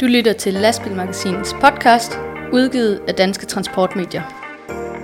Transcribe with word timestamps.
Du 0.00 0.06
lytter 0.06 0.32
til 0.38 0.54
Lastbilmagasinets 0.54 1.54
podcast, 1.60 2.18
udgivet 2.52 3.00
af 3.08 3.14
Danske 3.14 3.46
Transportmedier. 3.46 4.22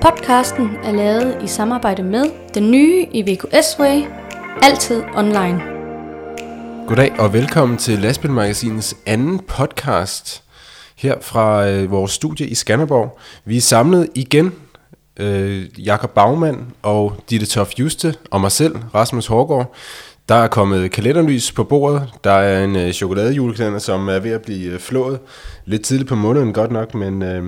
Podcasten 0.02 0.68
er 0.84 0.92
lavet 0.92 1.38
i 1.42 1.46
samarbejde 1.46 2.02
med 2.02 2.24
den 2.54 2.70
nye 2.70 3.06
i 3.12 3.22
VQS 3.22 3.78
Way, 3.78 4.02
altid 4.62 5.02
online. 5.14 5.62
Goddag 6.86 7.20
og 7.20 7.32
velkommen 7.32 7.78
til 7.78 7.98
Lastbilmagasinets 7.98 8.96
anden 9.06 9.38
podcast 9.38 10.42
her 10.96 11.14
fra 11.20 11.68
øh, 11.68 11.90
vores 11.90 12.12
studie 12.12 12.46
i 12.46 12.54
Skanderborg. 12.54 13.18
Vi 13.44 13.56
er 13.56 13.60
samlet 13.60 14.08
igen, 14.14 14.52
øh, 15.16 15.86
Jakob 15.86 16.10
Bagmand 16.10 16.58
og 16.82 17.16
Ditte 17.30 17.46
Toft 17.46 17.78
Juste 17.78 18.14
og 18.30 18.40
mig 18.40 18.52
selv, 18.52 18.76
Rasmus 18.94 19.26
Hårgaard. 19.26 19.74
Der 20.30 20.36
er 20.36 20.48
kommet 20.48 20.90
kalenderlys 20.90 21.52
på 21.52 21.64
bordet. 21.64 22.08
Der 22.24 22.30
er 22.30 22.64
en 22.64 22.76
øh, 22.76 22.92
chokoladejulekalender, 22.92 23.78
som 23.78 24.08
er 24.08 24.18
ved 24.18 24.30
at 24.30 24.42
blive 24.42 24.72
øh, 24.72 24.78
flået. 24.78 25.18
Lidt 25.64 25.82
tidligt 25.82 26.08
på 26.08 26.14
måneden, 26.14 26.52
godt 26.52 26.70
nok, 26.70 26.94
men, 26.94 27.22
øh, 27.22 27.44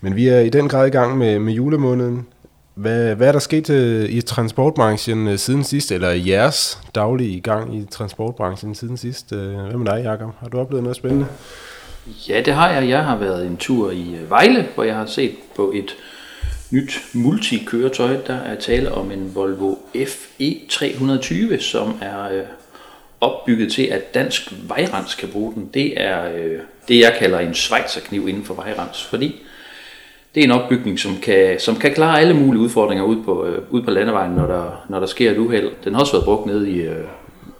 men 0.00 0.16
vi 0.16 0.28
er 0.28 0.40
i 0.40 0.48
den 0.48 0.68
grad 0.68 0.86
i 0.86 0.90
gang 0.90 1.18
med, 1.18 1.38
med 1.38 1.52
julemåneden. 1.52 2.26
Hvad, 2.74 3.14
hvad 3.14 3.28
er 3.28 3.32
der 3.32 3.38
sket 3.38 3.70
øh, 3.70 4.10
i 4.10 4.20
transportbranchen 4.20 5.28
øh, 5.28 5.38
siden 5.38 5.64
sidst, 5.64 5.92
eller 5.92 6.10
i 6.10 6.30
jeres 6.30 6.80
daglige 6.94 7.40
gang 7.40 7.76
i 7.76 7.86
transportbranchen 7.90 8.74
siden 8.74 8.96
sidst? 8.96 9.32
Øh, 9.32 9.54
hvad 9.54 9.76
med 9.76 9.86
dig, 9.86 10.02
Jacob? 10.04 10.30
Har 10.40 10.48
du 10.48 10.58
oplevet 10.58 10.82
noget 10.82 10.96
spændende? 10.96 11.26
Ja, 12.28 12.40
det 12.40 12.54
har 12.54 12.70
jeg. 12.70 12.88
Jeg 12.88 13.04
har 13.04 13.16
været 13.16 13.46
en 13.46 13.56
tur 13.56 13.90
i 13.90 14.14
øh, 14.14 14.30
Vejle, 14.30 14.66
hvor 14.74 14.84
jeg 14.84 14.94
har 14.94 15.06
set 15.06 15.34
på 15.56 15.72
et 15.74 15.94
nyt 16.72 17.02
multikøretøj. 17.12 18.16
Der 18.26 18.34
er 18.34 18.54
tale 18.54 18.92
om 18.92 19.10
en 19.10 19.34
Volvo 19.34 19.74
FE 20.06 20.60
320, 20.68 21.60
som 21.60 21.98
er 22.00 22.32
øh, 22.32 22.42
opbygget 23.20 23.72
til, 23.72 23.82
at 23.82 24.14
dansk 24.14 24.52
vejrens 24.68 25.14
kan 25.14 25.28
bruge 25.28 25.54
den. 25.54 25.70
Det 25.74 26.00
er 26.00 26.32
øh, 26.34 26.58
det, 26.88 27.00
jeg 27.00 27.16
kalder 27.18 27.38
en 27.38 27.54
svejserkniv 27.54 28.28
inden 28.28 28.44
for 28.44 28.54
vejrens, 28.54 29.04
fordi 29.04 29.42
det 30.34 30.40
er 30.40 30.44
en 30.44 30.50
opbygning, 30.50 30.98
som 30.98 31.16
kan, 31.16 31.60
som 31.60 31.76
kan 31.76 31.94
klare 31.94 32.20
alle 32.20 32.34
mulige 32.34 32.62
udfordringer 32.62 33.04
ud 33.04 33.22
på, 33.22 33.46
øh, 33.46 33.62
ud 33.70 33.82
på 33.82 33.90
landevejen, 33.90 34.32
når 34.32 34.46
der, 34.46 34.84
når 34.88 35.00
der 35.00 35.06
sker 35.06 35.30
et 35.30 35.38
uheld. 35.38 35.70
Den 35.84 35.94
har 35.94 36.00
også 36.00 36.12
været 36.12 36.24
brugt 36.24 36.46
nede 36.46 36.70
i 36.70 36.80
øh, 36.80 37.04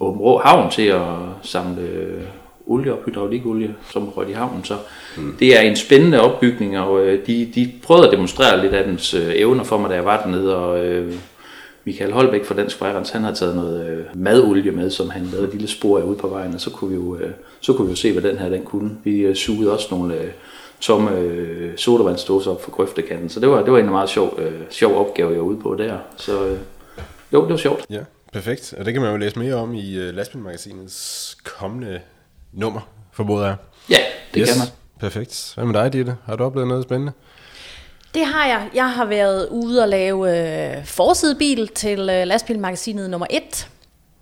Åben 0.01 0.21
Rå 0.21 0.39
Havn 0.39 0.71
til 0.71 0.87
at 0.87 1.03
samle 1.43 1.83
øh, 1.83 2.23
olie 2.67 2.93
og 2.93 2.99
hydraulikolie, 3.07 3.75
som 3.91 4.09
rødt 4.09 4.29
i 4.29 4.33
havnen. 4.33 4.65
Så 4.65 4.75
mm. 5.17 5.37
det 5.39 5.57
er 5.57 5.61
en 5.61 5.77
spændende 5.77 6.21
opbygning, 6.21 6.79
og 6.79 7.07
øh, 7.07 7.27
de, 7.27 7.53
de 7.55 7.73
prøvede 7.83 8.07
at 8.07 8.13
demonstrere 8.13 8.63
lidt 8.63 8.75
af 8.75 8.85
dens 8.85 9.15
øh, 9.15 9.31
evner 9.35 9.65
for 9.65 9.79
mig, 9.79 9.91
da 9.91 9.95
jeg 9.95 10.05
var 10.05 10.23
dernede, 10.23 10.57
og 10.57 10.87
øh, 10.87 11.15
Michael 11.85 12.13
Holbæk 12.13 12.45
fra 12.45 12.55
Dansk 12.55 12.81
Vejrens, 12.81 13.11
han 13.11 13.23
har 13.23 13.35
taget 13.35 13.57
noget 13.57 13.91
øh, 13.91 14.05
madolie 14.15 14.71
med, 14.71 14.91
som 14.91 15.11
han 15.11 15.23
lavede 15.23 15.47
et 15.47 15.53
lille 15.53 15.69
spor 15.69 15.99
af 15.99 16.03
ude 16.03 16.17
på 16.17 16.29
vejen, 16.29 16.55
og 16.55 16.61
så 16.61 16.71
kunne 16.71 16.91
vi 16.91 16.97
jo, 16.97 17.17
øh, 17.17 17.31
så 17.61 17.73
kunne 17.73 17.87
vi 17.87 17.93
jo 17.93 17.97
se, 17.97 18.13
hvad 18.13 18.23
den 18.23 18.39
her 18.39 18.49
den 18.49 18.65
kunne. 18.65 18.91
Vi 19.05 19.21
øh, 19.21 19.37
sugede 19.37 19.73
også 19.73 19.89
nogle 19.91 20.15
øh, 20.15 20.31
tomme 20.81 21.19
øh, 21.19 21.77
sodavandsdåser 21.77 22.51
op 22.51 22.65
for 22.65 22.71
grøftekanten, 22.71 23.29
så 23.29 23.41
det 23.41 23.49
var, 23.49 23.63
det 23.63 23.73
var 23.73 23.79
en 23.79 23.91
meget 23.91 24.11
sjov, 24.11 24.39
øh, 24.39 24.53
sjov 24.71 24.97
opgave, 24.97 25.31
jeg 25.31 25.39
var 25.39 25.45
ude 25.45 25.61
på 25.61 25.75
der. 25.75 25.99
Så 26.17 26.47
øh, 26.47 26.59
jo, 27.33 27.43
det 27.43 27.51
var 27.51 27.57
sjovt. 27.57 27.87
Ja, 27.91 28.01
perfekt. 28.33 28.75
Og 28.79 28.85
det 28.85 28.93
kan 28.93 29.03
man 29.03 29.11
jo 29.11 29.17
læse 29.17 29.39
mere 29.39 29.55
om 29.55 29.75
i 29.75 29.99
uh, 29.99 30.15
Lastbilmagasinets 30.15 31.37
kommende 31.45 32.01
nummer, 32.53 32.81
formoder 33.13 33.47
jeg. 33.47 33.57
Ja, 33.91 33.99
det 34.35 34.41
yes. 34.41 34.49
kan 34.49 34.59
man. 34.59 34.69
Perfekt. 35.01 35.53
Hvad 35.55 35.65
med 35.65 35.75
dig, 35.75 35.93
Ditte? 35.93 36.17
Har 36.27 36.37
du 36.37 36.45
oplevet 36.45 36.69
noget 36.69 36.85
spændende? 36.85 37.13
Det 38.15 38.27
har 38.27 38.47
jeg. 38.47 38.71
Jeg 38.75 38.93
har 38.93 39.05
været 39.05 39.49
ude 39.49 39.83
og 39.83 39.89
lave 39.89 40.77
øh, 40.77 40.85
forsidebil 40.85 41.69
til 41.69 42.01
øh, 42.01 42.27
lastbilmagasinet 42.27 43.11
nummer 43.11 43.27
1. 43.31 43.69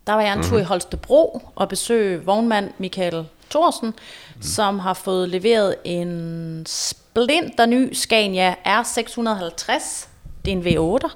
Der 0.07 0.13
var 0.13 0.21
jeg 0.21 0.33
en 0.33 0.39
mm-hmm. 0.39 0.51
tur 0.51 0.59
i 0.59 0.63
Holstebro 0.63 1.43
og 1.55 1.69
besøge 1.69 2.25
vognmand 2.25 2.71
Michael 2.79 3.27
Thorsen, 3.51 3.89
mm. 3.89 4.43
som 4.43 4.79
har 4.79 4.95
fået 4.95 5.29
leveret 5.29 5.75
en 5.85 6.65
splinter 6.67 7.67
ny 7.67 7.93
Scania 7.93 8.55
R650. 8.67 10.07
Det 10.45 10.53
er 10.53 10.57
en 10.57 10.63
V8. 10.63 11.09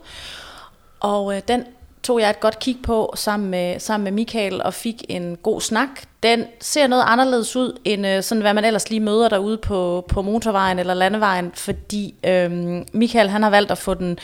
Og 1.00 1.37
øh, 1.37 1.43
den 1.49 1.65
tog 2.04 2.20
jeg 2.20 2.31
et 2.31 2.41
godt 2.41 2.59
kig 2.59 2.78
på 2.82 3.12
sammen 3.16 3.50
med, 3.50 3.81
sammen 3.81 4.04
med 4.04 4.12
Michael 4.12 4.62
og 4.62 4.75
fik 4.75 5.04
en 5.09 5.37
god 5.37 5.60
snak. 5.60 5.88
Den 6.22 6.44
ser 6.60 6.87
noget 6.87 7.04
anderledes 7.06 7.56
ud, 7.56 7.78
end 7.84 8.06
øh, 8.06 8.22
sådan, 8.22 8.42
hvad 8.42 8.54
man 8.54 8.65
ellers 8.65 8.91
lige 8.91 9.00
møder 9.00 9.28
derude 9.28 9.59
på, 9.59 10.04
på 10.09 10.22
motorvejen 10.22 10.78
eller 10.78 10.94
landevejen, 10.94 11.53
fordi 11.54 12.15
øhm, 12.25 12.87
Michael 12.92 13.28
han 13.28 13.42
har 13.42 13.50
valgt 13.50 13.70
at 13.70 13.78
få 13.78 13.94
den 13.94 14.19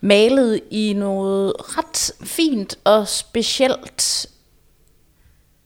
malet 0.00 0.60
i 0.70 0.92
noget 0.96 1.52
ret 1.58 2.12
fint 2.28 2.78
og 2.84 3.08
specielt 3.08 4.26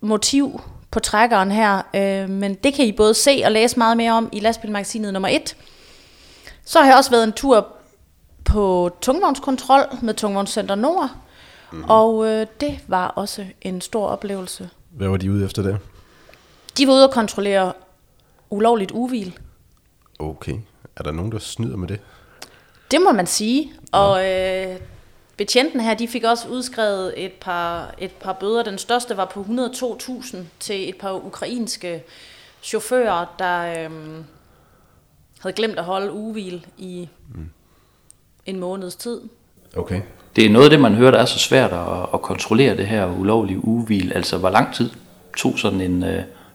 motiv 0.00 0.60
på 0.91 1.00
trækkeren 1.00 1.50
her. 1.50 1.82
Øh, 1.94 2.28
men 2.31 2.55
det 2.55 2.75
kan 2.75 2.84
I 2.84 2.93
både 2.93 3.15
se 3.15 3.43
og 3.44 3.53
læse 3.53 3.78
meget 3.78 3.97
mere 3.97 4.12
om 4.12 4.28
i 4.32 4.41
lastbilmagasinet 4.41 5.12
nummer 5.12 5.28
1. 5.28 5.56
Så 6.65 6.81
har 6.81 6.87
jeg 6.87 6.97
også 6.97 7.10
været 7.10 7.25
en 7.25 7.32
tur 7.32 7.66
på 8.44 8.91
tungvognskontrol 9.00 9.82
med 10.03 10.15
Tungvognscenter 10.15 10.75
Nord, 10.75 11.10
Mm. 11.73 11.84
Og 11.84 12.27
øh, 12.27 12.47
det 12.61 12.81
var 12.87 13.09
også 13.09 13.47
en 13.62 13.81
stor 13.81 14.06
oplevelse. 14.06 14.71
Hvad 14.91 15.09
var 15.09 15.17
de 15.17 15.33
ude 15.33 15.45
efter 15.45 15.62
det? 15.62 15.79
De 16.79 16.87
var 16.87 16.93
ude 16.93 17.05
at 17.05 17.11
kontrollere 17.11 17.73
ulovligt 18.51 18.91
uvil. 18.91 19.39
Okay. 20.19 20.59
Er 20.97 21.03
der 21.03 21.12
nogen, 21.12 21.33
der 21.33 21.39
snyder 21.39 21.77
med 21.77 21.89
det? 21.89 22.01
Det 22.91 23.01
må 23.01 23.12
man 23.12 23.27
sige. 23.27 23.73
Og 23.93 24.27
øh, 24.31 24.81
betjenten 25.37 25.81
her, 25.81 25.95
de 25.95 26.09
fik 26.09 26.25
også 26.25 26.49
udskrevet 26.49 27.25
et 27.25 27.33
par, 27.33 27.95
et 27.99 28.12
par 28.12 28.33
bøder. 28.33 28.62
Den 28.62 28.79
største 28.79 29.17
var 29.17 29.25
på 29.25 29.41
102.000 29.41 30.37
til 30.61 30.89
et 30.89 30.97
par 30.97 31.12
ukrainske 31.12 32.05
chauffører, 32.62 33.27
der 33.39 33.61
øh, 33.61 33.91
havde 35.41 35.55
glemt 35.56 35.79
at 35.79 35.85
holde 35.85 36.12
uvil 36.12 36.67
i 36.79 37.09
mm. 37.35 37.50
en 38.47 38.61
måneds 38.61 38.97
tid. 38.97 39.21
Okay 39.77 40.01
det 40.39 40.47
er 40.47 40.51
noget 40.51 40.65
af 40.65 40.71
det, 40.71 40.81
man 40.81 40.95
hører, 40.95 41.11
der 41.11 41.19
er 41.19 41.25
så 41.25 41.39
svært 41.39 41.73
at, 41.73 42.06
at 42.15 42.23
kontrollere 42.23 42.77
det 42.77 42.87
her 42.87 43.19
ulovlige 43.19 43.65
uvil. 43.65 44.12
Altså, 44.12 44.39
hvor 44.39 44.51
lang 44.51 44.75
tid 44.75 44.91
tog 45.37 45.59
sådan 45.59 45.81
en, 45.81 46.03
uh, 46.03 46.09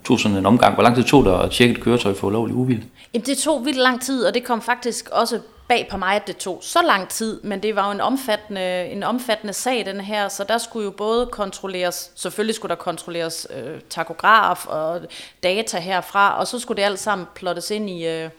tog 0.06 0.20
sådan 0.20 0.38
en 0.38 0.46
omgang? 0.46 0.74
Hvor 0.74 0.84
lang 0.84 0.96
tid 0.96 1.04
tog 1.04 1.26
det 1.26 1.32
at 1.32 1.52
tjekke 1.52 1.76
et 1.76 1.82
køretøj 1.82 2.14
for 2.14 2.28
ulovlig 2.28 2.56
uvil? 2.56 2.84
Jamen, 3.14 3.26
det 3.26 3.38
tog 3.38 3.66
vildt 3.66 3.78
lang 3.78 4.02
tid, 4.02 4.26
og 4.26 4.34
det 4.34 4.44
kom 4.44 4.62
faktisk 4.62 5.10
også 5.10 5.40
bag 5.68 5.88
på 5.92 5.98
mig, 5.98 6.16
at 6.16 6.28
det 6.28 6.38
tog 6.38 6.60
så 6.62 6.80
lang 6.86 7.10
tid, 7.10 7.42
men 7.44 7.64
det 7.64 7.76
var 7.76 7.86
jo 7.86 7.92
en 7.92 8.02
omfattende, 8.02 8.86
en 8.86 9.04
omfattende 9.04 9.54
sag, 9.54 9.86
den 9.86 10.02
her, 10.02 10.28
så 10.28 10.44
der 10.44 10.58
skulle 10.58 10.86
jo 10.86 10.92
både 10.92 11.26
kontrolleres, 11.26 12.12
selvfølgelig 12.16 12.56
skulle 12.56 12.70
der 12.70 12.82
kontrolleres 12.82 13.48
øh, 13.56 13.80
takograf 13.90 14.66
og 14.68 15.02
data 15.44 15.80
herfra, 15.80 16.40
og 16.40 16.48
så 16.48 16.60
skulle 16.60 16.82
det 16.82 16.86
alt 16.86 17.00
sammen 17.00 17.28
plottes 17.36 17.72
ind 17.72 17.90
i, 17.90 18.08
øh, 18.08 18.30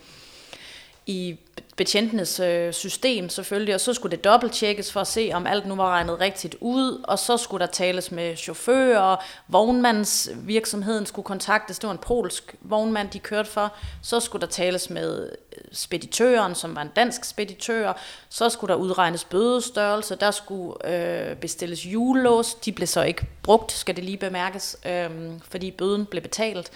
i 1.06 1.36
betjentenes 1.76 2.40
øh, 2.40 2.72
system 2.72 3.28
selvfølgelig, 3.28 3.74
og 3.74 3.80
så 3.80 3.94
skulle 3.94 4.16
det 4.16 4.24
dobbelttjekkes 4.24 4.92
for 4.92 5.00
at 5.00 5.06
se, 5.06 5.30
om 5.34 5.46
alt 5.46 5.66
nu 5.66 5.74
var 5.74 5.90
regnet 5.90 6.20
rigtigt 6.20 6.56
ud, 6.60 7.04
og 7.04 7.18
så 7.18 7.36
skulle 7.36 7.66
der 7.66 7.72
tales 7.72 8.10
med 8.10 8.36
chauffører, 8.36 9.16
vognmandsvirksomheden 9.48 11.06
skulle 11.06 11.26
kontaktes, 11.26 11.78
det 11.78 11.86
var 11.86 11.92
en 11.92 11.98
polsk 11.98 12.54
vognmand, 12.60 13.10
de 13.10 13.18
kørte 13.18 13.50
for, 13.50 13.72
så 14.02 14.20
skulle 14.20 14.40
der 14.40 14.52
tales 14.52 14.90
med 14.90 15.30
øh, 15.56 15.62
speditøren, 15.72 16.54
som 16.54 16.76
var 16.76 16.82
en 16.82 16.90
dansk 16.96 17.24
speditør, 17.24 17.92
så 18.28 18.48
skulle 18.48 18.74
der 18.74 18.80
udregnes 18.80 19.24
bødestørrelse, 19.24 20.16
der 20.16 20.30
skulle 20.30 20.90
øh, 20.90 21.36
bestilles 21.36 21.86
julelås, 21.86 22.54
de 22.54 22.72
blev 22.72 22.86
så 22.86 23.02
ikke 23.02 23.26
brugt, 23.42 23.72
skal 23.72 23.96
det 23.96 24.04
lige 24.04 24.16
bemærkes, 24.16 24.76
øh, 24.86 25.10
fordi 25.48 25.70
bøden 25.70 26.06
blev 26.06 26.22
betalt. 26.22 26.70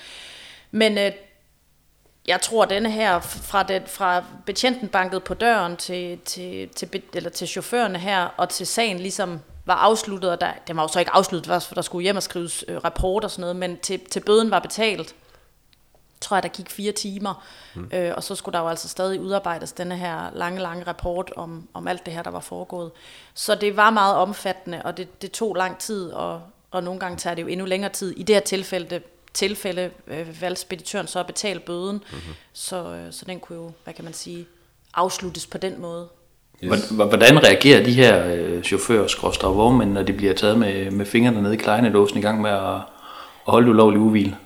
Men 0.71 0.99
øh, 0.99 1.13
jeg 2.29 2.41
tror, 2.41 2.63
at 2.63 2.71
denne 2.71 2.91
her, 2.91 3.21
fra, 3.21 3.63
den, 3.63 3.83
fra 3.87 4.25
betjenten 4.47 4.89
banket 4.89 5.25
på 5.25 5.35
døren 5.35 5.77
til, 5.77 6.19
til, 6.19 6.69
til, 6.69 7.03
eller 7.15 7.31
til 7.31 7.49
chaufførerne 7.49 7.99
her, 7.99 8.25
og 8.37 8.49
til 8.49 8.67
sagen 8.67 8.99
ligesom 8.99 9.41
var 9.65 9.75
afsluttet, 9.75 10.31
og 10.31 10.41
der, 10.41 10.53
den 10.67 10.77
var 10.77 10.83
jo 10.83 10.89
så 10.89 10.99
ikke 10.99 11.13
afsluttet, 11.13 11.63
for 11.63 11.75
der 11.75 11.83
skulle 11.83 12.03
hjem 12.03 12.17
og 12.17 12.23
skrives 12.23 12.65
øh, 12.69 12.77
rapport 12.77 13.25
og 13.25 13.31
sådan 13.31 13.41
noget, 13.41 13.57
men 13.57 13.79
til, 13.79 14.01
til 14.11 14.21
bøden 14.21 14.51
var 14.51 14.59
betalt, 14.59 15.15
tror 16.21 16.37
jeg, 16.37 16.43
der 16.43 16.49
gik 16.49 16.71
fire 16.71 16.93
timer, 16.93 17.45
mm. 17.75 17.91
øh, 17.93 18.13
og 18.17 18.23
så 18.23 18.35
skulle 18.35 18.53
der 18.53 18.61
jo 18.61 18.69
altså 18.69 18.89
stadig 18.89 19.21
udarbejdes 19.21 19.73
denne 19.73 19.97
her 19.97 20.31
lange, 20.35 20.61
lange 20.61 20.85
rapport 20.87 21.33
om, 21.37 21.69
om 21.75 21.89
alt 21.89 22.07
det 22.07 22.15
her, 22.15 22.23
der 22.23 22.31
var 22.31 22.41
foregået. 22.41 22.91
Så 23.35 23.55
det 23.55 23.77
var 23.77 23.91
meget 23.91 24.17
omfattende, 24.17 24.83
og 24.85 24.97
det, 24.97 25.23
det 25.23 25.33
tog 25.33 25.55
lang 25.55 25.79
tid, 25.79 26.11
og, 26.11 26.43
og 26.71 26.83
nogle 26.83 27.01
gange 27.01 27.17
tager 27.17 27.35
det 27.35 27.43
jo 27.43 27.47
endnu 27.47 27.67
længere 27.67 27.93
tid. 27.93 28.15
I 28.17 28.23
det 28.23 28.37
her 28.37 28.41
tilfælde, 28.41 29.01
tilfælde 29.39 29.91
øh, 30.07 30.43
valgte 30.43 30.61
speditøren 30.61 31.07
så 31.07 31.21
at 31.21 31.27
betale 31.27 31.61
bøden, 31.61 31.97
mm-hmm. 31.97 32.35
så, 32.53 32.77
øh, 32.77 33.13
så 33.13 33.25
den 33.25 33.41
kunne 33.41 33.59
jo, 33.59 33.73
hvad 33.85 33.95
kan 33.95 34.05
man 34.05 34.15
sige, 34.15 34.47
afsluttes 34.95 35.47
på 35.47 35.59
den 35.59 35.81
måde. 35.81 36.09
Yes. 36.65 36.89
Hvordan 36.89 37.45
reagerer 37.45 37.85
de 37.85 37.93
her 37.93 38.35
øh, 38.35 38.63
chauffører, 38.63 39.39
og 39.43 39.57
vognmænd, 39.57 39.93
når 39.93 40.03
de 40.03 40.13
bliver 40.13 40.35
taget 40.35 40.59
med, 40.59 40.91
med 40.91 41.07
fingrene 41.07 41.43
nede 41.43 41.55
i 41.55 41.57
klejnedåsen 41.57 42.19
i 42.19 42.23
gang 42.23 42.41
med 42.41 42.51
at, 42.51 42.75
at 42.75 43.53
holde 43.53 43.71
ulovlig 43.71 44.01
uvil? 44.01 44.37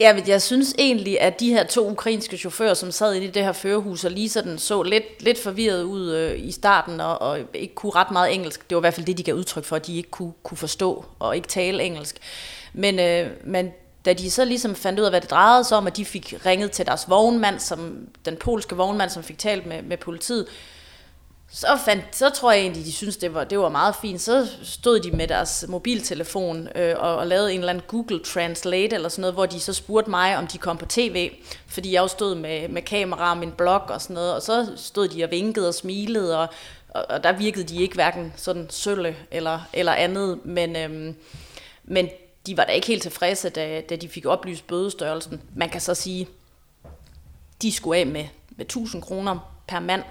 Ja, 0.00 0.14
men 0.14 0.28
jeg 0.28 0.42
synes 0.42 0.74
egentlig, 0.78 1.20
at 1.20 1.40
de 1.40 1.48
her 1.48 1.66
to 1.66 1.90
ukrainske 1.90 2.36
chauffører, 2.36 2.74
som 2.74 2.90
sad 2.90 3.14
inde 3.14 3.26
i 3.26 3.30
det 3.30 3.44
her 3.44 3.52
førerhus 3.52 4.04
og 4.04 4.10
lige 4.10 4.28
sådan 4.28 4.58
så 4.58 4.82
lidt, 4.82 5.22
lidt 5.22 5.38
forvirret 5.38 5.82
ud 5.82 6.12
øh, 6.12 6.46
i 6.48 6.50
starten 6.50 7.00
og, 7.00 7.22
og 7.22 7.38
ikke 7.54 7.74
kunne 7.74 7.92
ret 7.94 8.10
meget 8.10 8.34
engelsk. 8.34 8.70
Det 8.70 8.76
var 8.76 8.80
i 8.80 8.82
hvert 8.82 8.94
fald 8.94 9.06
det, 9.06 9.18
de 9.18 9.22
gav 9.22 9.34
udtryk 9.34 9.64
for, 9.64 9.76
at 9.76 9.86
de 9.86 9.96
ikke 9.96 10.10
kunne, 10.10 10.32
kunne 10.42 10.58
forstå 10.58 11.04
og 11.18 11.36
ikke 11.36 11.48
tale 11.48 11.82
engelsk. 11.82 12.18
Men, 12.72 12.98
øh, 12.98 13.26
men 13.44 13.70
da 14.08 14.12
de 14.12 14.30
så 14.30 14.44
ligesom 14.44 14.74
fandt 14.74 15.00
ud 15.00 15.04
af, 15.04 15.10
hvad 15.10 15.20
det 15.20 15.30
drejede 15.30 15.64
sig 15.64 15.78
om, 15.78 15.86
at 15.86 15.96
de 15.96 16.04
fik 16.04 16.34
ringet 16.46 16.70
til 16.70 16.86
deres 16.86 17.08
vognmand, 17.08 17.60
som, 17.60 18.08
den 18.24 18.36
polske 18.36 18.76
vognmand, 18.76 19.10
som 19.10 19.22
fik 19.22 19.38
talt 19.38 19.66
med, 19.66 19.82
med 19.82 19.96
politiet, 19.96 20.46
så, 21.50 21.78
fandt, 21.84 22.04
så 22.12 22.30
tror 22.30 22.52
jeg 22.52 22.60
egentlig, 22.60 22.84
de 22.84 22.92
synes 22.92 23.16
det 23.16 23.34
var, 23.34 23.44
det 23.44 23.58
var 23.58 23.68
meget 23.68 23.94
fint. 24.02 24.20
Så 24.20 24.46
stod 24.62 25.00
de 25.00 25.10
med 25.10 25.28
deres 25.28 25.64
mobiltelefon 25.68 26.68
øh, 26.74 26.94
og, 26.98 27.16
og 27.16 27.26
lavede 27.26 27.52
en 27.52 27.58
eller 27.58 27.72
anden 27.72 27.84
Google 27.88 28.20
Translate 28.24 28.94
eller 28.94 29.08
sådan 29.08 29.20
noget, 29.20 29.34
hvor 29.34 29.46
de 29.46 29.60
så 29.60 29.72
spurgte 29.72 30.10
mig, 30.10 30.36
om 30.36 30.46
de 30.46 30.58
kom 30.58 30.78
på 30.78 30.86
tv, 30.86 31.30
fordi 31.66 31.92
jeg 31.92 32.02
jo 32.02 32.08
stod 32.08 32.34
med, 32.34 32.68
med 32.68 32.82
kamera 32.82 33.30
og 33.30 33.36
min 33.36 33.52
blog 33.52 33.82
og 33.88 34.02
sådan 34.02 34.14
noget, 34.14 34.34
og 34.34 34.42
så 34.42 34.66
stod 34.76 35.08
de 35.08 35.24
og 35.24 35.30
vinkede 35.30 35.68
og 35.68 35.74
smilede, 35.74 36.40
og, 36.40 36.48
og, 36.88 37.04
og 37.08 37.24
der 37.24 37.32
virkede 37.32 37.64
de 37.64 37.82
ikke 37.82 37.94
hverken 37.94 38.32
sådan 38.36 38.66
sølle 38.70 39.16
eller, 39.30 39.60
eller 39.72 39.92
andet, 39.92 40.38
men, 40.44 40.76
øhm, 40.76 41.14
men 41.84 42.08
de 42.48 42.56
var 42.56 42.64
da 42.64 42.72
ikke 42.72 42.86
helt 42.86 43.02
tilfredse, 43.02 43.48
da, 43.48 43.80
da 43.80 43.96
de 43.96 44.08
fik 44.08 44.26
oplyst 44.26 44.66
bødestørrelsen. 44.66 45.42
Man 45.54 45.68
kan 45.68 45.80
så 45.80 45.94
sige, 45.94 46.28
de 47.62 47.72
skulle 47.72 48.00
af 48.00 48.06
med, 48.06 48.24
med 48.50 48.64
1000 48.64 49.02
kroner 49.02 49.60
per 49.66 49.80
mand, 49.80 50.02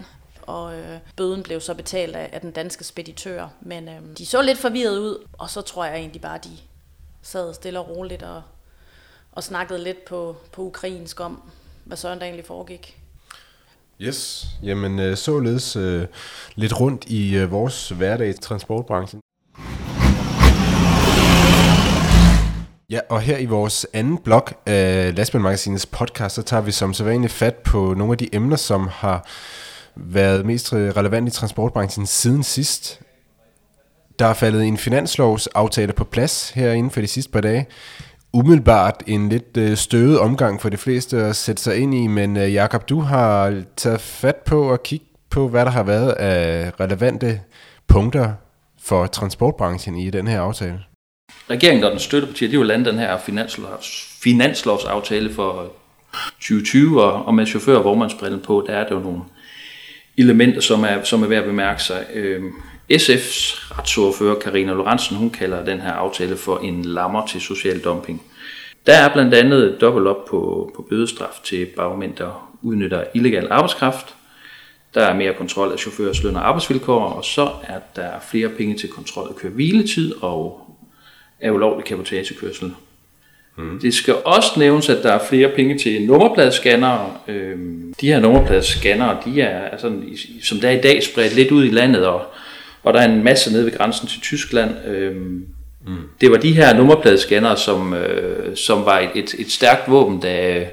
og 0.41 0.77
øh, 0.77 0.99
bøden 1.15 1.43
blev 1.43 1.61
så 1.61 1.73
betalt 1.73 2.15
af, 2.15 2.29
af 2.33 2.41
den 2.41 2.51
danske 2.51 2.83
speditør. 2.83 3.47
Men 3.61 3.89
øh, 3.89 4.01
de 4.17 4.25
så 4.25 4.41
lidt 4.41 4.57
forvirret 4.57 4.99
ud, 4.99 5.27
og 5.33 5.49
så 5.49 5.61
tror 5.61 5.85
jeg 5.85 5.95
egentlig 5.95 6.21
bare, 6.21 6.39
de 6.43 6.57
sad 7.21 7.53
stille 7.53 7.79
og 7.79 7.89
roligt 7.89 8.23
og, 8.23 8.41
og 9.31 9.43
snakkede 9.43 9.83
lidt 9.83 10.05
på, 10.05 10.35
på 10.51 10.61
ukrainsk 10.61 11.19
om, 11.19 11.41
hvad 11.83 11.97
sådan 11.97 12.19
der 12.19 12.25
egentlig 12.25 12.45
foregik. 12.45 13.01
Yes, 14.01 14.47
jamen 14.63 14.99
øh, 14.99 15.17
således 15.17 15.75
øh, 15.75 16.07
lidt 16.55 16.79
rundt 16.79 17.05
i 17.05 17.35
øh, 17.35 17.51
vores 17.51 17.89
hverdag 17.89 18.29
i 18.29 18.33
transportbranchen. 18.33 19.21
Ja, 22.91 22.99
og 23.09 23.21
her 23.21 23.37
i 23.37 23.45
vores 23.45 23.87
anden 23.93 24.17
blog 24.17 24.47
af 24.65 25.15
Lastbilmagasinets 25.15 25.85
podcast, 25.85 26.35
så 26.35 26.41
tager 26.41 26.61
vi 26.61 26.71
som 26.71 26.93
sædvanligt 26.93 27.33
fat 27.33 27.55
på 27.55 27.93
nogle 27.97 28.11
af 28.11 28.17
de 28.17 28.35
emner, 28.35 28.55
som 28.55 28.87
har 28.87 29.27
været 29.95 30.45
mest 30.45 30.73
relevant 30.73 31.27
i 31.27 31.31
transportbranchen 31.31 32.05
siden 32.05 32.43
sidst. 32.43 33.01
Der 34.19 34.25
er 34.25 34.33
faldet 34.33 34.63
en 34.63 34.77
finanslovsaftale 34.77 35.93
på 35.93 36.03
plads 36.03 36.49
her 36.49 36.71
inden 36.71 36.91
for 36.91 37.01
de 37.01 37.07
sidste 37.07 37.31
par 37.31 37.41
dage. 37.41 37.67
Umiddelbart 38.33 39.03
en 39.07 39.29
lidt 39.29 39.57
øh, 39.57 39.77
støvet 39.77 40.19
omgang 40.19 40.61
for 40.61 40.69
de 40.69 40.77
fleste 40.77 41.17
at 41.17 41.35
sætte 41.35 41.61
sig 41.61 41.77
ind 41.77 41.95
i, 41.95 42.07
men 42.07 42.37
øh, 42.37 42.53
Jakob, 42.53 42.89
du 42.89 42.99
har 42.99 43.63
taget 43.77 44.01
fat 44.01 44.35
på 44.35 44.73
at 44.73 44.83
kigge 44.83 45.05
på, 45.29 45.47
hvad 45.47 45.65
der 45.65 45.71
har 45.71 45.83
været 45.83 46.11
af 46.11 46.71
relevante 46.79 47.41
punkter 47.87 48.33
for 48.81 49.07
transportbranchen 49.07 49.95
i 49.95 50.09
den 50.09 50.27
her 50.27 50.41
aftale. 50.41 50.79
Regeringen 51.49 51.83
og 51.83 51.91
den 51.91 51.99
støttepartier, 51.99 52.49
de 52.49 52.55
har 52.55 52.63
lande 52.63 52.83
landet 52.85 52.93
den 52.93 52.99
her 52.99 53.17
finanslovs, 53.17 54.17
finanslovsaftale 54.23 55.33
for 55.33 55.73
2020, 56.31 57.03
og, 57.03 57.25
og 57.25 57.35
med 57.35 57.45
chauffør 57.45 57.77
og 57.77 57.83
vognmandsbrillen 57.83 58.39
på, 58.39 58.63
der 58.67 58.73
er 58.73 58.87
der 58.87 58.95
jo 58.95 59.01
nogle 59.01 59.21
elementer, 60.17 60.61
som 60.61 60.83
er, 60.83 61.03
som 61.03 61.23
er 61.23 61.27
værd 61.27 61.39
at 61.39 61.45
bemærke 61.45 61.83
sig. 61.83 62.05
Øh, 62.13 62.43
SF's 62.93 63.57
retsordfører 63.77 64.39
Karina 64.39 64.73
Lorentzen, 64.73 65.17
hun 65.17 65.29
kalder 65.29 65.65
den 65.65 65.81
her 65.81 65.91
aftale 65.91 66.37
for 66.37 66.57
en 66.57 66.85
lammer 66.85 67.25
til 67.25 67.41
social 67.41 67.79
dumping. 67.79 68.21
Der 68.85 68.93
er 68.93 69.13
blandt 69.13 69.33
andet 69.33 69.77
dobbelt 69.81 70.07
op 70.07 70.25
på, 70.25 70.71
på 70.75 70.81
bødestraf 70.81 71.39
til 71.43 71.65
bagmænd, 71.65 72.15
der 72.15 72.57
udnytter 72.61 73.03
illegal 73.13 73.47
arbejdskraft. 73.51 74.15
Der 74.93 75.01
er 75.01 75.13
mere 75.15 75.33
kontrol 75.33 75.71
af 75.71 75.79
chaufførers 75.79 76.23
løn 76.23 76.35
og 76.35 76.47
arbejdsvilkår, 76.47 77.03
og 77.03 77.25
så 77.25 77.49
er 77.63 77.79
der 77.95 78.11
flere 78.31 78.49
penge 78.49 78.75
til 78.75 78.89
kontrol 78.89 79.27
af 79.29 79.35
køre 79.35 79.51
hviletid 79.51 80.15
og 80.21 80.66
af 81.41 81.51
ulovlig 81.51 81.85
kabotagekørsel. 81.85 82.71
Mm. 83.57 83.79
Det 83.79 83.93
skal 83.93 84.15
også 84.25 84.49
nævnes, 84.57 84.89
at 84.89 85.03
der 85.03 85.11
er 85.11 85.25
flere 85.29 85.49
penge 85.49 85.77
til 85.77 86.05
nummerpladescannere. 86.05 87.11
Øhm, 87.27 87.93
de 88.01 88.07
her 88.07 88.19
nummerpladescannere, 88.19 89.17
de 89.25 89.41
er 89.41 89.69
altså, 89.69 89.91
som 90.43 90.59
der 90.59 90.67
er 90.67 90.77
i 90.77 90.81
dag 90.81 91.03
spredt 91.03 91.35
lidt 91.35 91.51
ud 91.51 91.65
i 91.65 91.69
landet, 91.69 92.05
og, 92.05 92.21
og 92.83 92.93
der 92.93 92.99
er 92.99 93.11
en 93.13 93.23
masse 93.23 93.51
nede 93.51 93.65
ved 93.65 93.77
grænsen 93.77 94.07
til 94.07 94.21
Tyskland. 94.21 94.71
Øhm, 94.87 95.45
mm. 95.87 95.95
Det 96.21 96.31
var 96.31 96.37
de 96.37 96.53
her 96.53 96.77
nummerpladescannere, 96.77 97.57
som, 97.57 97.93
øh, 97.93 98.55
som 98.55 98.85
var 98.85 98.99
et, 98.99 99.09
et, 99.15 99.35
et 99.39 99.51
stærkt 99.51 99.91
våben, 99.91 100.19
da 100.19 100.65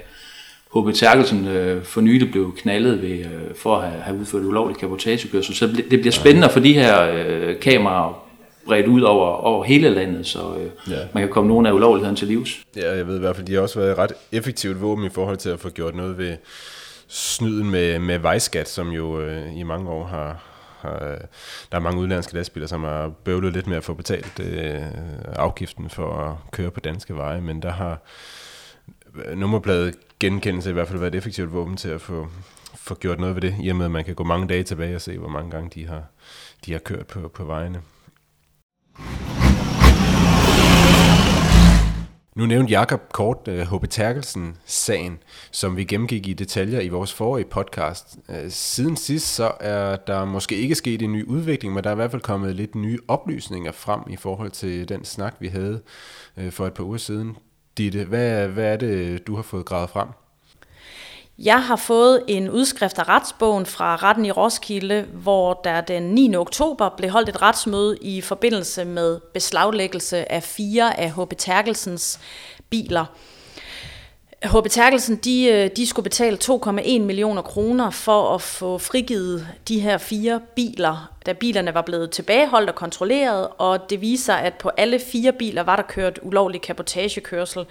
H.B. 0.76 0.94
Terkelsen 0.94 1.48
øh, 1.48 1.82
for 1.82 2.00
nylig 2.00 2.30
blev 2.30 2.54
knaldet 2.56 3.02
ved, 3.02 3.18
øh, 3.18 3.54
for 3.56 3.76
at 3.76 3.90
have, 3.90 4.02
have 4.02 4.18
udført 4.18 4.42
ulovlig 4.42 4.76
kabotagekørsel. 4.76 5.54
Så 5.54 5.66
det 5.66 6.00
bliver 6.00 6.12
spændende 6.12 6.48
for 6.48 6.60
de 6.60 6.72
her 6.72 7.12
øh, 7.12 7.60
kameraer 7.60 8.23
bredt 8.66 8.86
ud 8.86 9.00
over, 9.00 9.26
over 9.26 9.64
hele 9.64 9.90
landet, 9.90 10.26
så 10.26 10.56
øh, 10.56 10.92
ja. 10.92 10.98
man 11.12 11.22
kan 11.22 11.30
komme 11.30 11.48
nogle 11.48 11.68
af 11.68 11.72
ulovlighederne 11.72 12.16
til 12.16 12.28
livs. 12.28 12.64
Ja, 12.76 12.96
jeg 12.96 13.06
ved 13.06 13.16
i 13.16 13.20
hvert 13.20 13.36
fald, 13.36 13.46
de 13.46 13.54
har 13.54 13.60
også 13.60 13.80
været 13.80 13.98
ret 13.98 14.12
effektivt 14.32 14.82
våben 14.82 15.04
i 15.04 15.10
forhold 15.10 15.36
til 15.36 15.50
at 15.50 15.60
få 15.60 15.68
gjort 15.68 15.94
noget 15.94 16.18
ved 16.18 16.36
snyden 17.08 17.70
med, 17.70 17.98
med 17.98 18.18
vejskat, 18.18 18.68
som 18.68 18.88
jo 18.88 19.20
øh, 19.20 19.56
i 19.56 19.62
mange 19.62 19.90
år 19.90 20.04
har, 20.04 20.42
har, 20.80 20.98
der 21.72 21.78
er 21.78 21.80
mange 21.80 22.00
udlandske 22.00 22.34
lastbiler, 22.34 22.66
som 22.66 22.84
har 22.84 23.08
bøvlet 23.24 23.52
lidt 23.52 23.66
med 23.66 23.76
at 23.76 23.84
få 23.84 23.94
betalt 23.94 24.40
øh, 24.40 24.82
afgiften 25.36 25.90
for 25.90 26.12
at 26.14 26.50
køre 26.50 26.70
på 26.70 26.80
danske 26.80 27.16
veje, 27.16 27.40
men 27.40 27.62
der 27.62 27.70
har 27.70 27.98
nummerpladet 29.34 29.94
genkendelse 30.20 30.70
i 30.70 30.72
hvert 30.72 30.88
fald 30.88 30.98
været 30.98 31.14
et 31.14 31.18
effektivt 31.18 31.52
våben 31.52 31.76
til 31.76 31.88
at 31.88 32.00
få, 32.00 32.28
få 32.74 32.94
gjort 32.94 33.20
noget 33.20 33.34
ved 33.34 33.42
det, 33.42 33.56
i 33.60 33.68
og 33.68 33.76
med 33.76 33.84
at 33.84 33.90
man 33.90 34.04
kan 34.04 34.14
gå 34.14 34.24
mange 34.24 34.48
dage 34.48 34.62
tilbage 34.62 34.94
og 34.94 35.00
se, 35.00 35.18
hvor 35.18 35.28
mange 35.28 35.50
gange 35.50 35.70
de 35.74 35.86
har, 35.86 36.02
de 36.66 36.72
har 36.72 36.78
kørt 36.78 37.06
på, 37.06 37.28
på 37.28 37.44
vejene. 37.44 37.82
Nu 42.34 42.46
nævnte 42.46 42.70
Jakob 42.70 43.00
kort 43.12 43.48
øh, 43.48 43.72
uh, 43.72 43.78
H.B. 43.78 43.88
Terkelsen-sagen, 43.90 45.18
som 45.50 45.76
vi 45.76 45.84
gennemgik 45.84 46.28
i 46.28 46.32
detaljer 46.32 46.80
i 46.80 46.88
vores 46.88 47.12
forrige 47.12 47.44
podcast. 47.44 48.16
Uh, 48.28 48.34
siden 48.48 48.96
sidst 48.96 49.34
så 49.34 49.52
er 49.60 49.96
der 49.96 50.24
måske 50.24 50.56
ikke 50.56 50.74
sket 50.74 51.02
en 51.02 51.12
ny 51.12 51.26
udvikling, 51.26 51.74
men 51.74 51.84
der 51.84 51.90
er 51.90 51.94
i 51.94 51.96
hvert 51.96 52.10
fald 52.10 52.22
kommet 52.22 52.54
lidt 52.54 52.74
nye 52.74 52.98
oplysninger 53.08 53.72
frem 53.72 54.00
i 54.10 54.16
forhold 54.16 54.50
til 54.50 54.88
den 54.88 55.04
snak, 55.04 55.34
vi 55.40 55.48
havde 55.48 55.82
uh, 56.36 56.50
for 56.50 56.66
et 56.66 56.74
par 56.74 56.84
uger 56.84 56.98
siden. 56.98 57.36
Ditte, 57.78 58.04
hvad, 58.04 58.48
hvad 58.48 58.72
er 58.72 58.76
det, 58.76 59.26
du 59.26 59.34
har 59.34 59.42
fået 59.42 59.64
gravet 59.64 59.90
frem? 59.90 60.08
Jeg 61.38 61.62
har 61.62 61.76
fået 61.76 62.22
en 62.28 62.50
udskrift 62.50 62.98
af 62.98 63.08
retsbogen 63.08 63.66
fra 63.66 63.96
retten 63.96 64.24
i 64.24 64.30
Roskilde, 64.30 65.06
hvor 65.12 65.60
der 65.64 65.80
den 65.80 66.02
9. 66.02 66.36
oktober 66.36 66.88
blev 66.96 67.10
holdt 67.10 67.28
et 67.28 67.42
retsmøde 67.42 67.98
i 68.00 68.20
forbindelse 68.20 68.84
med 68.84 69.20
beslaglæggelse 69.20 70.32
af 70.32 70.42
fire 70.42 71.00
af 71.00 71.12
H.B. 71.12 71.32
Terkelsens 71.38 72.20
biler. 72.70 73.04
H.B. 74.44 74.66
Terkelsen, 74.70 75.16
de, 75.16 75.46
øh, 75.46 75.70
de 75.76 75.86
skulle 75.86 76.04
betale 76.04 76.38
2,1 76.44 77.00
millioner 77.00 77.42
kroner 77.42 77.90
for 77.90 78.34
at 78.34 78.42
få 78.42 78.78
frigivet 78.78 79.48
de 79.68 79.80
her 79.80 79.98
fire 79.98 80.40
biler, 80.56 81.10
da 81.26 81.32
bilerne 81.32 81.74
var 81.74 81.82
blevet 81.82 82.10
tilbageholdt 82.10 82.70
og 82.70 82.76
kontrolleret, 82.76 83.48
og 83.58 83.90
det 83.90 84.00
viser, 84.00 84.34
at 84.34 84.54
på 84.54 84.70
alle 84.76 84.98
fire 84.98 85.32
biler 85.32 85.62
var 85.62 85.76
der 85.76 85.82
kørt 85.82 86.18
ulovlig 86.22 86.60
kapotagekørsel. 86.60 87.66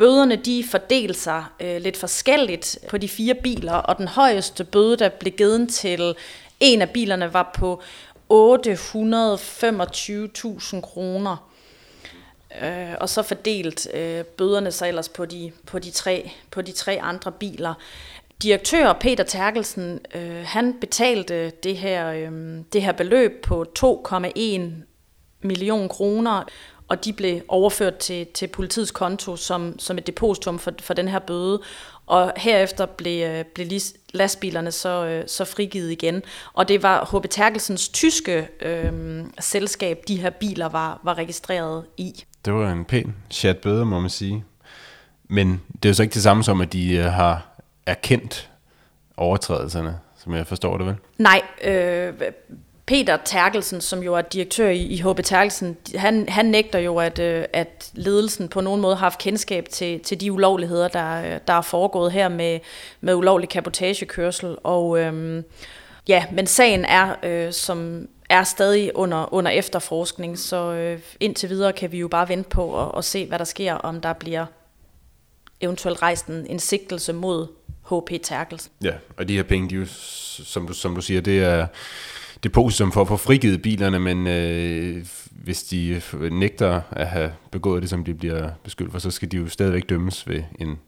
Bøderne 0.00 0.36
de 0.36 0.64
fordelte 0.70 1.14
sig 1.14 1.44
øh, 1.60 1.80
lidt 1.80 1.96
forskelligt 1.96 2.78
på 2.88 2.98
de 2.98 3.08
fire 3.08 3.34
biler, 3.34 3.72
og 3.72 3.98
den 3.98 4.08
højeste 4.08 4.64
bøde, 4.64 4.96
der 4.96 5.08
blev 5.08 5.32
givet 5.32 5.68
til 5.68 6.14
en 6.60 6.82
af 6.82 6.90
bilerne, 6.90 7.34
var 7.34 7.50
på 7.54 7.82
825.000 8.32 10.80
kroner. 10.80 11.50
Øh, 12.62 12.94
og 13.00 13.08
så 13.08 13.22
fordelt 13.22 13.94
øh, 13.94 14.24
bøderne 14.24 14.72
sig 14.72 14.88
ellers 14.88 15.08
på 15.08 15.26
de, 15.26 15.52
på, 15.66 15.78
de 15.78 15.90
tre, 15.90 16.30
på 16.50 16.62
de 16.62 16.72
tre 16.72 16.98
andre 17.02 17.32
biler. 17.32 17.74
Direktør 18.42 18.92
Peter 18.92 19.24
Terkelsen, 19.24 20.00
øh, 20.14 20.42
han 20.44 20.74
betalte 20.80 21.50
det 21.50 21.76
her, 21.76 22.12
øh, 22.12 22.58
det 22.72 22.82
her 22.82 22.92
beløb 22.92 23.42
på 23.42 23.66
2,1 23.78 24.60
million 25.42 25.88
kroner, 25.88 26.44
og 26.90 27.04
de 27.04 27.12
blev 27.12 27.40
overført 27.48 27.96
til, 27.96 28.26
til 28.34 28.46
politiets 28.46 28.90
konto 28.90 29.36
som, 29.36 29.78
som 29.78 29.98
et 29.98 30.06
depositum 30.06 30.58
for, 30.58 30.72
for 30.80 30.94
den 30.94 31.08
her 31.08 31.18
bøde. 31.18 31.62
Og 32.06 32.32
herefter 32.36 32.86
blev, 32.86 33.28
øh, 33.28 33.44
blev 33.44 33.66
lastbilerne 34.12 34.72
så, 34.72 35.06
øh, 35.06 35.24
så 35.26 35.44
frigivet 35.44 35.90
igen. 35.90 36.22
Og 36.52 36.68
det 36.68 36.82
var 36.82 37.18
H.B. 37.18 37.26
Terkelsens 37.30 37.88
tyske 37.88 38.48
øh, 38.60 38.92
selskab, 39.40 39.98
de 40.08 40.16
her 40.16 40.30
biler 40.30 40.68
var, 40.68 41.00
var 41.02 41.18
registreret 41.18 41.84
i. 41.96 42.24
Det 42.44 42.52
var 42.52 42.72
en 42.72 42.84
pæn 42.84 43.14
chat 43.30 43.58
bøde, 43.58 43.84
må 43.84 44.00
man 44.00 44.10
sige. 44.10 44.44
Men 45.28 45.62
det 45.72 45.84
er 45.84 45.88
jo 45.90 45.94
så 45.94 46.02
ikke 46.02 46.14
det 46.14 46.22
samme 46.22 46.44
som, 46.44 46.60
at 46.60 46.72
de 46.72 46.96
øh, 46.96 47.04
har 47.04 47.62
erkendt 47.86 48.50
overtrædelserne, 49.16 49.98
som 50.16 50.34
jeg 50.34 50.46
forstår 50.46 50.76
det 50.76 50.86
vel? 50.86 50.96
Nej, 51.18 51.42
øh, 51.64 52.12
Peter 52.90 53.16
Terkelsen, 53.24 53.80
som 53.80 54.02
jo 54.02 54.14
er 54.14 54.22
direktør 54.22 54.68
i, 54.68 54.82
i 54.82 54.96
HB 54.96 55.20
Terkelsen, 55.24 55.76
han, 55.96 56.28
han 56.28 56.46
nægter 56.46 56.78
jo, 56.78 56.98
at, 56.98 57.18
øh, 57.18 57.44
at 57.52 57.90
ledelsen 57.94 58.48
på 58.48 58.60
nogen 58.60 58.80
måde 58.80 58.96
har 58.96 59.00
haft 59.00 59.18
kendskab 59.18 59.68
til, 59.68 60.00
til 60.00 60.20
de 60.20 60.32
ulovligheder, 60.32 60.88
der, 60.88 61.38
der 61.38 61.52
er 61.52 61.62
foregået 61.62 62.12
her 62.12 62.28
med, 62.28 62.60
med 63.00 63.14
ulovlig 63.14 63.48
kapotagekørsel. 63.48 64.56
Og 64.62 64.98
øhm, 64.98 65.44
ja, 66.08 66.24
men 66.32 66.46
sagen 66.46 66.84
er, 66.84 67.14
øh, 67.22 67.52
som 67.52 68.08
er 68.30 68.44
stadig 68.44 68.96
under, 68.96 69.34
under 69.34 69.50
efterforskning, 69.50 70.38
så 70.38 70.72
øh, 70.72 71.00
indtil 71.20 71.48
videre 71.48 71.72
kan 71.72 71.92
vi 71.92 71.98
jo 71.98 72.08
bare 72.08 72.28
vente 72.28 72.50
på 72.50 72.82
at, 72.82 72.98
at 72.98 73.04
se, 73.04 73.26
hvad 73.26 73.38
der 73.38 73.44
sker, 73.44 73.74
om 73.74 74.00
der 74.00 74.12
bliver 74.12 74.46
eventuelt 75.60 76.02
rejst 76.02 76.26
en, 76.26 76.46
en 76.46 76.58
sigtelse 76.58 77.12
mod 77.12 77.46
HP 77.90 78.22
Terkelsen. 78.22 78.72
Ja, 78.84 78.92
og 79.16 79.28
de 79.28 79.36
her 79.36 79.42
penge, 79.42 79.70
de 79.70 79.74
er 79.74 79.78
jo, 79.78 79.86
som 79.86 80.66
du, 80.66 80.72
som 80.72 80.94
du 80.94 81.00
siger, 81.00 81.20
det 81.20 81.42
er 81.42 81.66
depositum 82.44 82.92
for 82.92 83.00
at 83.00 83.08
få 83.08 83.16
frigivet 83.16 83.62
bilerne, 83.62 83.98
men 83.98 84.26
øh, 84.26 85.06
hvis 85.30 85.62
de 85.62 86.02
nægter 86.30 86.80
at 86.90 87.06
have 87.06 87.32
begået 87.50 87.82
det, 87.82 87.90
som 87.90 88.04
de 88.04 88.14
bliver 88.14 88.50
beskyldt 88.64 88.92
for, 88.92 88.98
så 88.98 89.10
skal 89.10 89.32
de 89.32 89.36
jo 89.36 89.48
stadigvæk 89.48 89.88
dømmes 89.88 90.28
ved 90.28 90.42
en, 90.58 90.78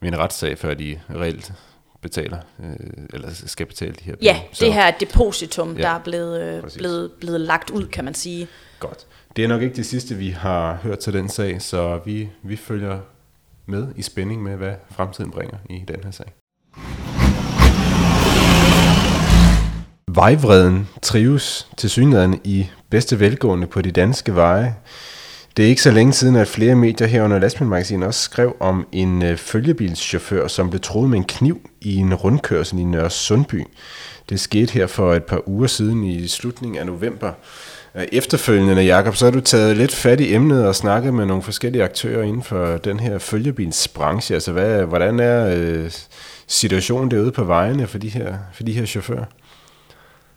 ved 0.00 0.08
en 0.08 0.18
retssag, 0.18 0.58
før 0.58 0.74
de 0.74 1.00
reelt 1.14 1.52
betaler, 2.00 2.38
øh, 2.62 3.04
eller 3.12 3.28
skal 3.32 3.66
betale 3.66 3.92
de 3.92 4.04
her 4.04 4.16
penge. 4.16 4.34
Ja, 4.34 4.40
det 4.60 4.74
her 4.74 4.82
er 4.82 4.90
depositum, 5.00 5.76
ja, 5.76 5.82
der 5.82 5.88
er 5.88 5.98
blevet, 5.98 6.40
øh, 6.42 6.62
blevet, 6.78 7.12
blevet 7.20 7.40
lagt 7.40 7.70
ud, 7.70 7.86
kan 7.86 8.04
man 8.04 8.14
sige. 8.14 8.48
Godt. 8.78 9.06
Det 9.36 9.44
er 9.44 9.48
nok 9.48 9.62
ikke 9.62 9.76
det 9.76 9.86
sidste, 9.86 10.14
vi 10.14 10.28
har 10.28 10.74
hørt 10.82 10.98
til 10.98 11.12
den 11.12 11.28
sag, 11.28 11.62
så 11.62 12.00
vi, 12.04 12.28
vi 12.42 12.56
følger 12.56 13.00
med 13.66 13.88
i 13.96 14.02
spænding 14.02 14.42
med, 14.42 14.56
hvad 14.56 14.74
fremtiden 14.90 15.30
bringer 15.30 15.56
i 15.70 15.84
den 15.88 16.04
her 16.04 16.10
sag. 16.10 16.32
Vejvreden 20.20 20.88
trives 21.02 21.68
til 21.76 21.90
synligheden 21.90 22.40
i 22.44 22.66
bedste 22.90 23.20
velgående 23.20 23.66
på 23.66 23.82
de 23.82 23.90
danske 23.90 24.34
veje. 24.34 24.74
Det 25.56 25.64
er 25.64 25.68
ikke 25.68 25.82
så 25.82 25.90
længe 25.90 26.12
siden, 26.12 26.36
at 26.36 26.48
flere 26.48 26.74
medier 26.74 27.06
herunder 27.06 27.38
Lastbilmagasinet 27.38 28.06
også 28.06 28.20
skrev 28.20 28.56
om 28.60 28.86
en 28.92 29.22
øh, 29.22 29.36
følgebilschauffør, 29.36 30.48
som 30.48 30.70
blev 30.70 30.80
troet 30.80 31.10
med 31.10 31.18
en 31.18 31.24
kniv 31.24 31.70
i 31.80 31.96
en 31.96 32.14
rundkørsel 32.14 32.78
i 32.78 32.84
Nørre 32.84 33.10
Sundby. 33.10 33.66
Det 34.28 34.40
skete 34.40 34.72
her 34.72 34.86
for 34.86 35.14
et 35.14 35.24
par 35.24 35.48
uger 35.48 35.66
siden 35.66 36.04
i 36.04 36.28
slutningen 36.28 36.78
af 36.78 36.86
november. 36.86 37.32
Øh, 37.94 38.04
efterfølgende, 38.12 38.82
Jakob, 38.82 39.16
så 39.16 39.24
har 39.24 39.32
du 39.32 39.40
taget 39.40 39.76
lidt 39.76 39.94
fat 39.94 40.20
i 40.20 40.34
emnet 40.34 40.66
og 40.66 40.74
snakket 40.74 41.14
med 41.14 41.26
nogle 41.26 41.42
forskellige 41.42 41.84
aktører 41.84 42.22
inden 42.22 42.42
for 42.42 42.76
den 42.76 43.00
her 43.00 43.18
følgebilsbranche. 43.18 44.34
Altså, 44.34 44.52
hvad, 44.52 44.82
hvordan 44.82 45.20
er 45.20 45.54
øh, 45.56 45.90
situationen 46.46 47.10
derude 47.10 47.32
på 47.32 47.44
vejene 47.44 47.86
for 47.86 47.98
de 47.98 48.08
her, 48.08 48.34
for 48.54 48.62
de 48.62 48.72
her 48.72 48.86
chauffører? 48.86 49.24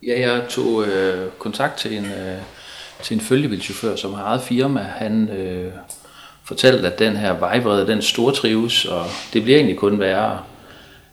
Ja, 0.07 0.19
jeg 0.19 0.41
tog 0.49 0.85
øh, 0.85 1.29
kontakt 1.39 1.77
til 1.77 1.97
en, 1.97 2.05
øh, 2.05 2.37
til 3.01 3.15
en 3.15 3.21
følgebilchauffør, 3.21 3.95
som 3.95 4.13
har 4.13 4.23
eget 4.23 4.41
firma. 4.41 4.79
Han 4.79 5.29
øh, 5.29 5.71
fortalte, 6.43 6.87
at 6.87 6.99
den 6.99 7.15
her 7.15 7.39
vejbrede, 7.39 7.87
den 7.87 8.01
store 8.01 8.33
trives, 8.33 8.85
og 8.85 9.05
det 9.33 9.43
bliver 9.43 9.57
egentlig 9.57 9.77
kun 9.77 9.99
værre. 9.99 10.39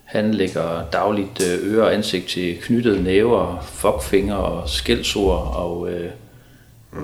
Han 0.04 0.34
lægger 0.34 0.84
dagligt 0.92 1.42
øh, 1.42 1.74
øre 1.74 1.84
og 1.84 1.94
ansigt 1.94 2.26
til 2.26 2.56
knyttede 2.62 3.02
næver, 3.02 3.66
fuckfinger 3.72 4.34
og 4.34 4.68
skældsord, 4.68 5.54
og 5.56 5.90
øh, 5.92 6.10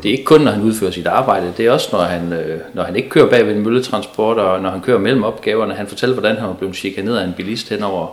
det 0.02 0.09
er 0.09 0.12
ikke 0.12 0.25
kun, 0.25 0.40
når 0.40 0.50
han 0.50 0.62
udfører 0.62 0.90
sit 0.90 1.07
arbejde, 1.07 1.52
det 1.57 1.66
er 1.66 1.71
også, 1.71 1.88
når 1.93 2.02
han, 2.02 2.33
øh, 2.33 2.61
når 2.75 2.83
han 2.83 2.97
ikke 2.97 3.09
kører 3.09 3.31
bag 3.31 3.47
ved 3.47 3.55
en 3.55 3.62
mølletransport, 3.62 4.38
og 4.38 4.61
når 4.61 4.71
han 4.71 4.81
kører 4.81 4.99
mellem 4.99 5.25
opgaverne. 5.25 5.75
Han 5.75 5.87
fortæller, 5.87 6.14
hvordan 6.14 6.37
han 6.37 6.49
er 6.49 6.55
blevet 6.55 6.76
chikaneret 6.76 7.19
af 7.19 7.25
en 7.25 7.35
bilist 7.37 7.69
hen 7.69 7.83
over 7.83 8.09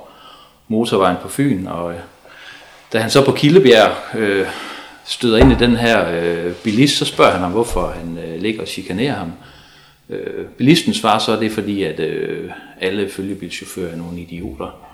motorvejen 0.68 1.18
på 1.22 1.30
Fyn, 1.30 1.68
og 1.68 1.92
øh, 1.92 2.00
da 2.94 3.00
han 3.00 3.10
så 3.10 3.26
på 3.26 3.32
Kildebjerg 3.32 4.20
øh, 4.20 4.46
støder 5.06 5.38
ind 5.38 5.52
i 5.52 5.56
den 5.56 5.76
her 5.76 6.22
øh, 6.22 6.54
bilist, 6.54 6.98
så 6.98 7.06
spørger 7.06 7.32
han 7.32 7.42
ham, 7.42 7.52
hvorfor 7.52 7.88
han 7.88 8.18
øh, 8.18 8.42
ligger 8.42 8.62
og 8.62 8.68
chikanerer 8.68 9.16
ham. 9.16 9.32
Øh, 10.10 10.46
bilisten 10.58 10.94
svarer 10.94 11.20
så, 11.20 11.34
at 11.34 11.40
det 11.40 11.46
er 11.46 11.50
fordi, 11.50 11.84
at 11.84 12.00
øh, 12.00 12.50
alle 12.82 13.10
følgebilschauffører 13.10 13.92
er 13.92 13.96
nogle 13.96 14.20
idioter. 14.22 14.94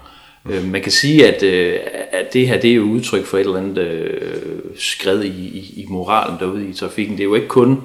Øh, 0.50 0.64
man 0.64 0.82
kan 0.82 0.92
sige, 0.92 1.28
at, 1.28 1.44
øh, 1.44 1.80
at 2.12 2.34
det 2.34 2.48
her 2.48 2.60
det 2.60 2.72
er 2.72 2.76
jo 2.76 2.84
udtryk 2.84 3.26
for 3.26 3.38
et 3.38 3.42
eller 3.42 3.58
andet 3.58 3.78
øh, 3.78 4.60
skred 4.78 5.24
i, 5.24 5.48
i, 5.48 5.74
i 5.82 5.86
moralen 5.90 6.40
derude 6.40 6.70
i 6.70 6.74
trafikken. 6.74 7.18
Det 7.18 7.24
er 7.24 7.28
jo 7.28 7.36
ikke 7.36 7.48
kun 7.48 7.82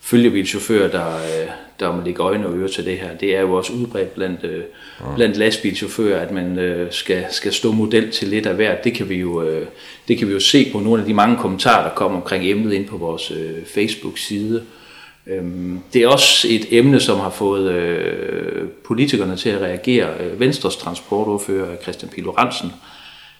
følgebilschauffører, 0.00 0.90
der, 0.90 1.16
øh, 1.16 1.48
der 1.80 1.90
øh, 1.90 1.98
må 1.98 2.04
lægge 2.04 2.22
øjne 2.22 2.46
og 2.46 2.58
ører 2.58 2.68
til 2.68 2.84
det 2.84 2.98
her. 2.98 3.16
Det 3.16 3.36
er 3.36 3.40
jo 3.40 3.52
også 3.52 3.72
udbredt 3.72 4.14
blandt, 4.14 4.44
øh, 4.44 4.62
blandt 5.16 5.36
lastbilchauffører, 5.36 6.20
at 6.20 6.30
man 6.30 6.58
øh, 6.58 6.92
skal, 6.92 7.24
skal 7.30 7.52
stå 7.52 7.72
model 7.72 8.10
til 8.10 8.28
lidt 8.28 8.46
af 8.46 8.54
hvert. 8.54 8.84
Det 8.84 8.94
kan, 8.94 9.08
vi 9.08 9.16
jo, 9.16 9.42
øh, 9.42 9.66
det 10.08 10.18
kan 10.18 10.28
vi 10.28 10.32
jo 10.32 10.40
se 10.40 10.70
på 10.72 10.80
nogle 10.80 11.02
af 11.02 11.08
de 11.08 11.14
mange 11.14 11.36
kommentarer, 11.36 11.88
der 11.88 11.94
kommer 11.94 12.18
omkring 12.18 12.44
emnet 12.44 12.72
ind 12.72 12.86
på 12.86 12.96
vores 12.96 13.30
øh, 13.30 13.64
Facebook-side. 13.66 14.62
Øhm, 15.26 15.80
det 15.92 16.02
er 16.02 16.08
også 16.08 16.46
et 16.50 16.66
emne, 16.70 17.00
som 17.00 17.18
har 17.18 17.30
fået 17.30 17.70
øh, 17.70 18.68
politikerne 18.84 19.36
til 19.36 19.48
at 19.48 19.60
reagere. 19.60 20.08
Øh, 20.20 20.40
Venstres 20.40 20.76
transportordfører 20.76 21.76
Christian 21.82 22.10
Pilo 22.10 22.26
Lorentzen, 22.26 22.72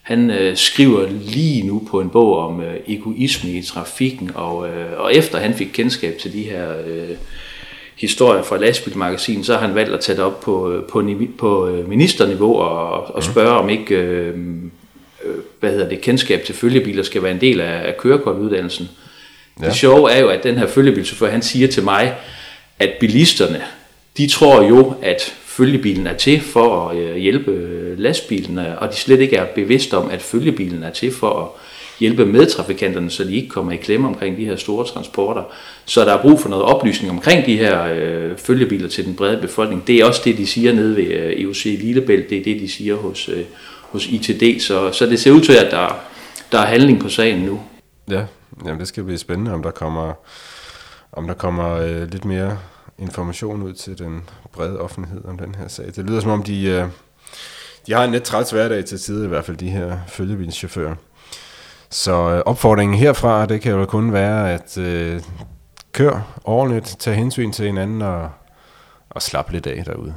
han 0.06 0.30
øh, 0.30 0.56
skriver 0.56 1.08
lige 1.10 1.66
nu 1.66 1.86
på 1.90 2.00
en 2.00 2.10
bog 2.10 2.38
om 2.38 2.60
øh, 2.60 2.76
egoisme 2.86 3.50
i 3.50 3.62
trafikken, 3.62 4.30
og, 4.34 4.68
øh, 4.68 5.00
og 5.00 5.14
efter 5.14 5.38
han 5.38 5.54
fik 5.54 5.68
kendskab 5.72 6.18
til 6.18 6.32
de 6.32 6.42
her 6.42 6.68
øh, 6.86 7.16
historier 7.96 8.42
fra 8.42 8.56
lastbilmagasinet, 8.56 9.46
så 9.46 9.52
har 9.52 9.66
han 9.66 9.74
valgt 9.74 9.94
at 9.94 10.00
tage 10.00 10.16
det 10.16 10.24
op 10.24 10.40
på, 10.40 10.72
øh, 10.72 10.84
på, 10.84 11.02
på 11.38 11.68
øh, 11.68 11.88
ministerniveau 11.88 12.56
og, 12.56 13.14
og 13.14 13.22
spørge 13.22 13.50
om 13.50 13.68
ikke 13.68 13.94
øh, 13.94 14.34
hvad 15.60 15.70
hedder 15.70 15.88
det, 15.88 16.00
kendskab 16.00 16.44
til 16.44 16.54
følgebiler 16.54 17.02
skal 17.02 17.22
være 17.22 17.32
en 17.32 17.40
del 17.40 17.60
af, 17.60 17.88
af 17.88 17.96
kørekortuddannelsen. 17.96 18.88
Ja. 19.60 19.66
Det 19.66 19.74
sjove 19.74 20.12
er 20.12 20.20
jo, 20.20 20.28
at 20.28 20.42
den 20.42 20.58
her 20.58 20.66
følgebilchauffør, 20.66 21.30
han 21.30 21.42
siger 21.42 21.68
til 21.68 21.82
mig, 21.82 22.14
at 22.78 22.90
bilisterne, 23.00 23.62
de 24.16 24.28
tror 24.28 24.62
jo, 24.62 24.94
at 25.02 25.34
følgebilen 25.44 26.06
er 26.06 26.16
til 26.16 26.40
for 26.40 26.88
at 26.88 27.20
hjælpe 27.20 27.94
lastbilene, 27.98 28.78
og 28.78 28.90
de 28.90 28.96
slet 28.96 29.20
ikke 29.20 29.36
er 29.36 29.44
bevidste 29.44 29.96
om, 29.96 30.10
at 30.10 30.22
følgebilen 30.22 30.82
er 30.82 30.90
til 30.90 31.12
for 31.12 31.42
at 31.42 31.48
hjælpe 32.00 32.26
medtrafikanterne, 32.26 33.10
så 33.10 33.24
de 33.24 33.36
ikke 33.36 33.48
kommer 33.48 33.72
i 33.72 33.76
klemme 33.76 34.08
omkring 34.08 34.36
de 34.36 34.44
her 34.44 34.56
store 34.56 34.86
transporter. 34.86 35.42
Så 35.84 36.04
der 36.04 36.12
er 36.12 36.22
brug 36.22 36.40
for 36.40 36.48
noget 36.48 36.64
oplysning 36.64 37.12
omkring 37.12 37.46
de 37.46 37.56
her 37.56 37.84
øh, 37.94 38.36
følgebiler 38.36 38.88
til 38.88 39.04
den 39.06 39.16
brede 39.16 39.40
befolkning. 39.40 39.86
Det 39.86 39.96
er 39.96 40.04
også 40.04 40.20
det, 40.24 40.38
de 40.38 40.46
siger 40.46 40.72
nede 40.72 40.96
ved 40.96 41.04
øh, 41.04 41.42
EUC 41.42 41.64
Lillebælt, 41.64 42.30
det 42.30 42.38
er 42.38 42.44
det, 42.44 42.60
de 42.60 42.68
siger 42.68 42.96
hos, 42.96 43.28
øh, 43.28 43.44
hos 43.80 44.06
ITD. 44.06 44.60
Så, 44.60 44.92
så 44.92 45.06
det 45.06 45.20
ser 45.20 45.30
ud 45.30 45.40
til, 45.40 45.52
at 45.52 45.70
der, 45.70 46.00
der 46.52 46.58
er 46.58 46.66
handling 46.66 47.00
på 47.00 47.08
sagen 47.08 47.40
nu. 47.40 47.60
Ja, 48.10 48.24
jamen 48.64 48.80
det 48.80 48.88
skal 48.88 49.04
blive 49.04 49.18
spændende, 49.18 49.52
om 49.52 49.62
der 49.62 49.70
kommer, 49.70 50.12
om 51.12 51.26
der 51.26 51.34
kommer 51.34 51.72
øh, 51.72 52.10
lidt 52.12 52.24
mere 52.24 52.58
information 52.98 53.62
ud 53.62 53.72
til 53.72 53.98
den 53.98 54.22
brede 54.52 54.80
offentlighed 54.80 55.24
om 55.24 55.38
den 55.38 55.54
her 55.54 55.68
sag. 55.68 55.86
Det 55.96 56.04
lyder 56.04 56.20
som 56.20 56.30
om, 56.30 56.42
de, 56.42 56.64
øh, 56.64 56.84
de 57.86 57.92
har 57.92 58.04
en 58.04 58.12
lidt 58.12 58.22
træls 58.22 58.50
hverdag 58.50 58.84
til 58.84 58.98
tider, 58.98 59.24
i 59.24 59.28
hvert 59.28 59.44
fald 59.44 59.56
de 59.56 59.70
her 59.70 59.98
følgebilschauffører. 60.08 60.94
Så 61.90 62.12
øh, 62.12 62.42
opfordringen 62.46 62.98
herfra, 62.98 63.46
det 63.46 63.60
kan 63.60 63.72
jo 63.72 63.86
kun 63.86 64.12
være 64.12 64.52
at 64.52 64.78
øh, 64.78 65.22
kør 65.92 66.40
ordentligt, 66.44 66.96
tag 66.98 67.14
hensyn 67.14 67.52
til 67.52 67.66
hinanden 67.66 68.02
og, 68.02 68.30
og 69.10 69.22
slap 69.22 69.50
lidt 69.50 69.66
af 69.66 69.84
derude. 69.84 70.14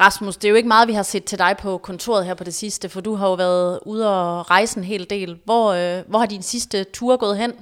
Rasmus, 0.00 0.36
det 0.36 0.44
er 0.44 0.50
jo 0.50 0.54
ikke 0.56 0.68
meget, 0.68 0.88
vi 0.88 0.92
har 0.92 1.02
set 1.02 1.24
til 1.24 1.38
dig 1.38 1.56
på 1.62 1.78
kontoret 1.78 2.26
her 2.26 2.34
på 2.34 2.44
det 2.44 2.54
sidste, 2.54 2.88
for 2.88 3.00
du 3.00 3.14
har 3.14 3.28
jo 3.28 3.34
været 3.34 3.80
ude 3.86 4.10
og 4.10 4.50
rejse 4.50 4.78
en 4.78 4.84
hel 4.84 5.06
del. 5.10 5.38
Hvor, 5.44 5.72
øh, 5.72 6.04
hvor 6.08 6.18
har 6.18 6.26
din 6.26 6.42
sidste 6.42 6.84
tur 6.84 7.16
gået 7.16 7.38
hen? 7.38 7.52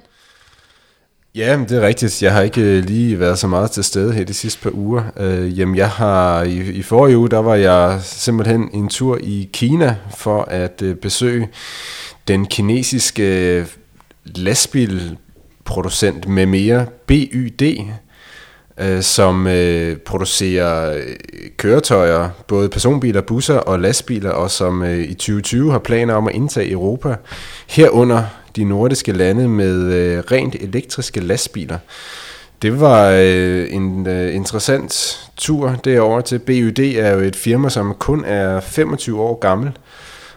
Ja, 1.37 1.59
det 1.69 1.77
er 1.77 1.87
rigtigt. 1.87 2.23
Jeg 2.23 2.33
har 2.33 2.41
ikke 2.41 2.61
øh, 2.61 2.83
lige 2.83 3.19
været 3.19 3.39
så 3.39 3.47
meget 3.47 3.71
til 3.71 3.83
stede 3.83 4.13
her 4.13 4.23
de 4.23 4.33
sidste 4.33 4.61
par 4.61 4.71
uger. 4.73 5.03
Øh, 5.17 5.59
jamen, 5.59 5.75
jeg 5.75 5.89
har 5.89 6.43
i, 6.43 6.57
i 6.57 6.81
forrige 6.81 7.17
uge, 7.17 7.29
der 7.29 7.37
var 7.37 7.55
jeg 7.55 7.99
simpelthen 8.03 8.69
en 8.73 8.89
tur 8.89 9.17
i 9.23 9.49
Kina 9.53 9.95
for 10.17 10.43
at 10.43 10.81
øh, 10.81 10.95
besøge 10.95 11.49
den 12.27 12.45
kinesiske 12.45 13.57
øh, 13.57 13.65
lastbilproducent 14.25 16.27
med 16.27 16.45
mere 16.45 16.85
BYD, 17.05 17.61
øh, 18.77 19.01
som 19.01 19.47
øh, 19.47 19.97
producerer 19.97 20.97
øh, 20.97 21.15
køretøjer, 21.57 22.29
både 22.47 22.69
personbiler, 22.69 23.21
busser 23.21 23.57
og 23.57 23.79
lastbiler, 23.79 24.31
og 24.31 24.51
som 24.51 24.83
øh, 24.83 24.99
i 24.99 25.13
2020 25.13 25.71
har 25.71 25.79
planer 25.79 26.13
om 26.13 26.27
at 26.27 26.35
indtage 26.35 26.71
Europa, 26.71 27.15
herunder 27.67 28.23
de 28.57 28.63
nordiske 28.63 29.11
lande 29.11 29.47
med 29.47 29.93
øh, 29.93 30.23
rent 30.31 30.55
elektriske 30.55 31.19
lastbiler. 31.19 31.77
Det 32.61 32.81
var 32.81 33.09
øh, 33.09 33.73
en 33.73 34.07
øh, 34.07 34.35
interessant 34.35 35.19
tur 35.37 35.75
derover 35.83 36.21
til. 36.21 36.39
BUD 36.39 36.79
er 36.79 37.13
jo 37.13 37.19
et 37.19 37.35
firma, 37.35 37.69
som 37.69 37.93
kun 37.99 38.25
er 38.25 38.59
25 38.59 39.21
år 39.21 39.39
gammel, 39.39 39.71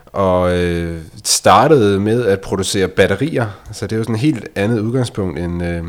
og 0.06 0.58
øh, 0.58 0.98
startede 1.24 2.00
med 2.00 2.26
at 2.26 2.40
producere 2.40 2.88
batterier. 2.88 3.46
Så 3.72 3.86
det 3.86 3.92
er 3.92 3.96
jo 3.96 4.02
sådan 4.02 4.14
et 4.14 4.20
helt 4.20 4.48
andet 4.54 4.80
udgangspunkt 4.80 5.38
end 5.38 5.64
øh, 5.64 5.82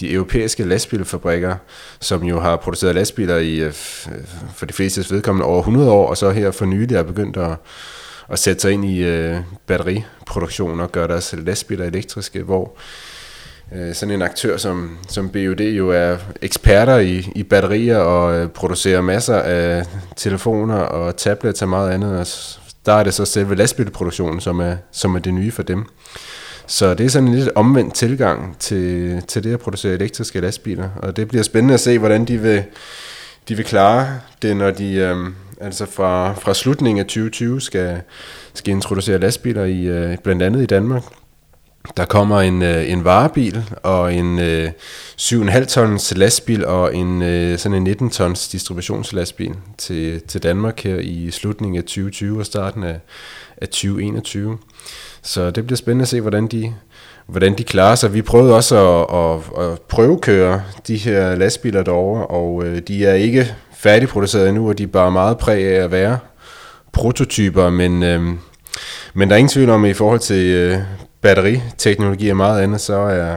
de 0.00 0.12
europæiske 0.12 0.64
lastbilfabrikker, 0.64 1.56
som 2.00 2.22
jo 2.22 2.40
har 2.40 2.56
produceret 2.56 2.94
lastbiler 2.94 3.36
i, 3.36 3.56
øh, 3.56 3.72
for 4.54 4.66
de 4.66 4.72
fleste 4.72 5.14
vedkommende 5.14 5.46
over 5.46 5.58
100 5.58 5.90
år, 5.90 6.08
og 6.08 6.16
så 6.16 6.30
her 6.30 6.50
for 6.50 6.64
nylig 6.64 6.96
er 6.96 7.02
begyndt 7.02 7.36
at, 7.36 7.56
at 8.28 8.38
sætte 8.38 8.62
sig 8.62 8.72
ind 8.72 8.84
i 8.84 9.02
øh, 9.02 9.36
batteriproduktion 9.66 10.80
og 10.80 10.92
gøre 10.92 11.08
deres 11.08 11.34
lastbiler 11.38 11.84
elektriske, 11.84 12.42
hvor 12.42 12.76
øh, 13.74 13.94
sådan 13.94 14.14
en 14.14 14.22
aktør 14.22 14.56
som, 14.56 14.98
som 15.08 15.28
BUD 15.28 15.60
jo 15.60 15.90
er 15.90 16.16
eksperter 16.42 16.98
i, 16.98 17.32
i 17.34 17.42
batterier 17.42 17.98
og 17.98 18.34
øh, 18.34 18.48
producerer 18.48 19.00
masser 19.00 19.36
af 19.36 19.84
telefoner 20.16 20.76
og 20.76 21.16
tablets 21.16 21.62
og 21.62 21.68
meget 21.68 21.90
andet. 21.90 22.18
Og 22.18 22.26
der 22.86 22.92
er 22.92 23.04
det 23.04 23.14
så 23.14 23.24
selve 23.24 23.54
lastbilproduktionen, 23.54 24.40
som 24.40 24.60
er, 24.60 24.76
som 24.92 25.14
er 25.14 25.18
det 25.18 25.34
nye 25.34 25.50
for 25.50 25.62
dem. 25.62 25.84
Så 26.66 26.94
det 26.94 27.06
er 27.06 27.10
sådan 27.10 27.28
en 27.28 27.34
lidt 27.34 27.50
omvendt 27.54 27.94
tilgang 27.94 28.56
til, 28.58 29.22
til 29.28 29.44
det 29.44 29.52
at 29.52 29.60
producere 29.60 29.92
elektriske 29.92 30.40
lastbiler, 30.40 30.88
og 30.96 31.16
det 31.16 31.28
bliver 31.28 31.42
spændende 31.42 31.74
at 31.74 31.80
se, 31.80 31.98
hvordan 31.98 32.24
de 32.24 32.38
vil, 32.38 32.64
de 33.48 33.54
vil 33.54 33.64
klare 33.64 34.20
det, 34.42 34.56
når 34.56 34.70
de 34.70 34.94
øh, 34.94 35.16
altså 35.60 35.86
fra, 35.86 36.32
fra 36.32 36.54
slutningen 36.54 36.98
af 36.98 37.04
2020 37.04 37.60
skal, 37.60 38.00
skal 38.54 38.72
introducere 38.72 39.18
lastbiler 39.18 39.64
i 39.64 39.82
øh, 39.82 40.18
blandt 40.18 40.42
andet 40.42 40.62
i 40.62 40.66
Danmark. 40.66 41.02
Der 41.96 42.04
kommer 42.04 42.40
en, 42.40 42.62
øh, 42.62 42.90
en 42.90 43.04
varebil 43.04 43.62
og 43.82 44.14
en 44.14 44.38
øh, 44.38 44.70
7,5 45.20 45.64
tons 45.64 46.16
lastbil 46.16 46.66
og 46.66 46.96
en 46.96 47.22
øh, 47.22 47.58
sådan 47.58 47.76
en 47.76 47.84
19 47.84 48.10
tons 48.10 48.48
distributionslastbil 48.48 49.54
til, 49.78 50.20
til 50.20 50.42
Danmark 50.42 50.80
her 50.80 50.96
i 50.96 51.30
slutningen 51.30 51.78
af 51.78 51.82
2020 51.82 52.38
og 52.38 52.46
starten 52.46 52.82
af, 52.82 53.00
af 53.56 53.68
2021. 53.68 54.58
Så 55.22 55.50
det 55.50 55.66
bliver 55.66 55.76
spændende 55.76 56.02
at 56.02 56.08
se, 56.08 56.20
hvordan 56.20 56.46
de, 56.46 56.74
hvordan 57.26 57.58
de 57.58 57.64
klarer 57.64 57.94
sig. 57.94 58.14
Vi 58.14 58.22
prøvede 58.22 58.54
også 58.54 58.76
at, 58.76 59.16
at, 59.20 59.70
at 59.70 59.80
prøvekøre 59.80 60.62
de 60.86 60.96
her 60.96 61.34
lastbiler 61.34 61.82
derovre, 61.82 62.26
og 62.26 62.64
øh, 62.64 62.78
de 62.88 63.06
er 63.06 63.14
ikke 63.14 63.54
færdigproduceret 63.84 64.48
endnu, 64.48 64.68
og 64.68 64.78
de 64.78 64.82
er 64.82 64.86
bare 64.86 65.10
meget 65.10 65.38
præg 65.38 65.64
af 65.64 65.84
at 65.84 65.90
være 65.90 66.18
prototyper, 66.92 67.70
men, 67.70 68.02
øh, 68.02 68.22
men 69.14 69.28
der 69.28 69.34
er 69.34 69.38
ingen 69.38 69.48
tvivl 69.48 69.70
om, 69.70 69.84
at 69.84 69.90
i 69.90 69.94
forhold 69.94 70.20
til 70.20 70.46
øh, 70.46 70.78
batteriteknologi 71.20 72.28
og 72.28 72.36
meget 72.36 72.62
andet, 72.62 72.80
så 72.80 72.94
er, 72.94 73.36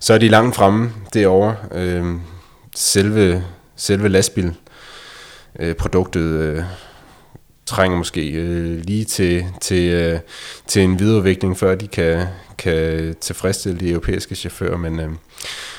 så 0.00 0.14
er 0.14 0.18
de 0.18 0.28
langt 0.28 0.56
fremme 0.56 0.90
derovre. 1.14 1.56
Øh, 1.72 2.04
selve, 2.76 3.44
selve 3.76 4.08
lastbilproduktet 4.08 5.68
øh, 5.68 5.74
produktet 5.74 6.20
øh, 6.20 6.62
trænger 7.66 7.98
måske 7.98 8.30
øh, 8.30 8.80
lige 8.84 9.04
til, 9.04 9.44
til, 9.60 9.92
øh, 9.92 10.18
til 10.66 10.82
en 10.82 10.98
videreudvikling, 10.98 11.58
før 11.58 11.74
de 11.74 11.88
kan, 11.88 12.26
kan 12.58 13.14
tilfredsstille 13.20 13.80
de 13.80 13.90
europæiske 13.90 14.34
chauffører, 14.34 14.76
men, 14.76 15.00
øh, 15.00 15.10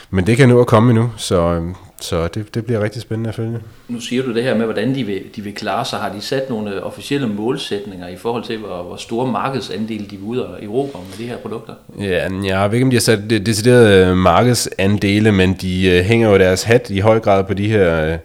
men 0.10 0.28
det 0.28 0.38
kan 0.38 0.50
nu 0.50 0.60
at 0.60 0.68
komme 0.68 0.94
nu, 0.94 1.12
så, 1.18 1.42
øh, 1.42 1.76
så 2.02 2.28
det, 2.28 2.56
det 2.56 2.66
bliver 2.66 2.84
rigtig 2.84 3.02
spændende 3.02 3.30
at 3.30 3.36
følge. 3.36 3.60
Nu 3.88 4.00
siger 4.00 4.24
du 4.24 4.34
det 4.34 4.44
her 4.44 4.56
med, 4.56 4.66
hvordan 4.66 4.96
de 4.96 5.04
vil, 5.04 5.22
de 5.36 5.42
vil 5.42 5.56
klare 5.56 5.86
sig. 5.86 6.00
Har 6.00 6.14
de 6.14 6.22
sat 6.22 6.50
nogle 6.50 6.84
officielle 6.84 7.28
målsætninger 7.28 8.08
i 8.08 8.18
forhold 8.18 8.44
til, 8.44 8.58
hvor, 8.58 8.84
hvor 8.84 8.96
store 8.96 9.32
markedsandele 9.32 10.06
de 10.06 10.18
vil 10.18 10.26
ud 10.26 10.38
af 10.38 10.46
Europa 10.62 10.98
med 10.98 11.26
de 11.26 11.30
her 11.30 11.38
produkter? 11.38 11.74
Ja, 12.00 12.28
jeg 12.44 12.72
ved 12.72 12.74
ikke, 12.74 12.86
om 12.86 12.90
de 12.90 12.96
har 12.96 13.02
sat 13.02 13.30
deciderede 13.30 14.06
øh, 14.06 14.18
markedsandele, 14.18 15.32
men 15.32 15.54
de 15.54 15.90
øh, 15.90 16.04
hænger 16.04 16.30
jo 16.30 16.38
deres 16.38 16.64
hat 16.64 16.90
i 16.90 17.00
høj 17.00 17.20
grad 17.20 17.44
på 17.44 17.54
de 17.54 17.68
her 17.68 18.18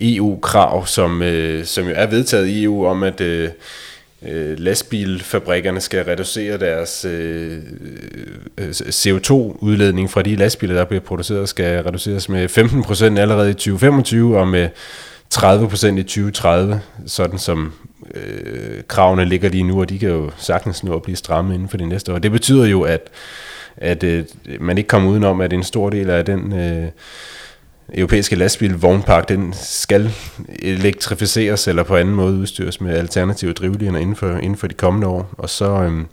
EU-krav, 0.00 0.86
som, 0.86 1.22
som 1.64 1.88
jo 1.88 1.92
er 1.94 2.06
vedtaget 2.06 2.46
i 2.46 2.64
EU 2.64 2.86
om, 2.86 3.02
at 3.02 3.20
øh, 4.28 4.58
lastbilfabrikkerne 4.58 5.80
skal 5.80 6.04
reducere 6.04 6.58
deres 6.58 7.04
øh, 7.04 7.62
øh, 8.58 8.64
øh 8.66 8.70
CO2-udledning 8.70 10.10
fra 10.10 10.22
de 10.22 10.36
lastbiler, 10.36 10.74
der 10.74 10.84
bliver 10.84 11.00
produceret, 11.00 11.48
skal 11.48 11.82
reduceres 11.82 12.28
med 12.28 12.58
15% 12.58 13.18
allerede 13.18 13.50
i 13.50 13.54
2025 13.54 14.38
og 14.38 14.48
med 14.48 14.68
30% 15.34 15.86
i 15.86 16.02
2030, 16.02 16.80
sådan 17.06 17.38
som 17.38 17.72
øh, 18.14 18.82
kravene 18.88 19.24
ligger 19.24 19.48
lige 19.48 19.64
nu, 19.64 19.80
og 19.80 19.88
de 19.88 19.98
kan 19.98 20.08
jo 20.08 20.30
sagtens 20.36 20.84
nå 20.84 20.94
at 20.96 21.02
blive 21.02 21.16
stramme 21.16 21.54
inden 21.54 21.68
for 21.68 21.76
de 21.76 21.86
næste 21.86 22.12
år. 22.12 22.18
Det 22.18 22.32
betyder 22.32 22.66
jo, 22.66 22.82
at, 22.82 23.00
at 23.76 24.04
øh, 24.04 24.24
man 24.60 24.78
ikke 24.78 24.88
kommer 24.88 25.10
udenom, 25.10 25.40
at 25.40 25.52
en 25.52 25.62
stor 25.62 25.90
del 25.90 26.10
af 26.10 26.24
den 26.24 26.52
øh, 26.52 26.88
europæiske 27.94 28.36
lastbilvognpark, 28.36 29.28
den 29.28 29.54
skal 29.56 30.10
elektrificeres 30.58 31.68
eller 31.68 31.82
på 31.82 31.96
anden 31.96 32.14
måde 32.14 32.34
udstyres 32.34 32.80
med 32.80 32.96
alternative 32.96 33.52
drivlinjer 33.52 34.00
inden 34.00 34.16
for, 34.16 34.36
inden 34.36 34.56
for 34.56 34.66
de 34.66 34.74
kommende 34.74 35.06
år. 35.06 35.30
Og 35.38 35.50
så 35.50 35.64
øhm, 35.64 36.06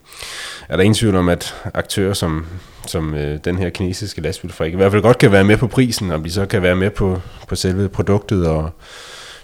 er 0.69 0.75
der 0.75 0.83
ingen 0.83 0.95
tvivl 0.95 1.15
om, 1.15 1.29
at 1.29 1.55
aktører 1.73 2.13
som, 2.13 2.45
som 2.87 3.15
øh, 3.15 3.39
den 3.45 3.57
her 3.57 3.69
kinesiske 3.69 4.21
lastbilfabrik 4.21 4.73
i 4.73 4.75
hvert 4.75 4.91
fald 4.91 5.01
godt 5.01 5.17
kan 5.17 5.31
være 5.31 5.43
med 5.43 5.57
på 5.57 5.67
prisen, 5.67 6.11
og 6.11 6.25
de 6.25 6.31
så 6.31 6.45
kan 6.45 6.61
være 6.61 6.75
med 6.75 6.89
på, 6.89 7.21
på 7.47 7.55
selve 7.55 7.89
produktet 7.89 8.47
og 8.47 8.69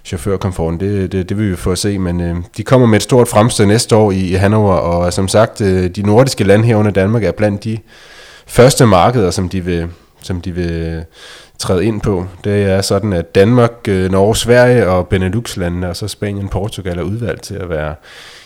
chaufførkomforten. 0.06 0.80
Det, 0.80 1.12
det, 1.12 1.30
det 1.30 1.38
vil 1.38 1.52
vi 1.52 1.56
få 1.56 1.72
at 1.72 1.78
se, 1.78 2.00
men 2.00 2.22
øh, 2.22 2.36
de 2.58 2.64
kommer 2.64 2.88
med 2.88 2.96
et 2.96 3.04
stort 3.04 3.28
fremstød 3.28 3.66
næste 3.66 3.96
år 3.96 4.12
i, 4.12 4.20
i 4.20 4.34
Hannover, 4.34 4.74
og 4.74 5.06
øh, 5.06 5.12
som 5.12 5.28
sagt, 5.28 5.62
øh, 5.62 5.90
de 5.90 6.02
nordiske 6.02 6.44
lande 6.44 6.66
herunder 6.66 6.92
Danmark 6.92 7.24
er 7.24 7.32
blandt 7.32 7.64
de 7.64 7.78
første 8.48 8.86
markeder, 8.86 9.32
som 9.32 9.50
de 9.50 9.66
vil, 9.66 9.88
som 10.22 10.42
de 10.42 10.52
vil 10.52 11.06
træde 11.60 11.86
ind 11.86 12.02
på. 12.02 12.26
Det 12.44 12.64
er 12.64 12.82
sådan, 12.82 13.14
at 13.14 13.36
Danmark, 13.36 13.72
øh, 13.88 14.12
Norge, 14.12 14.36
Sverige 14.36 14.88
og 14.88 15.08
Benelux-landene, 15.08 15.90
og 15.90 15.96
så 15.96 16.08
Spanien 16.08 16.46
og 16.46 16.52
Portugal 16.52 17.00
er 17.00 17.04
udvalgt 17.04 17.44
til 17.44 17.56
at 17.56 17.70
være 17.70 17.96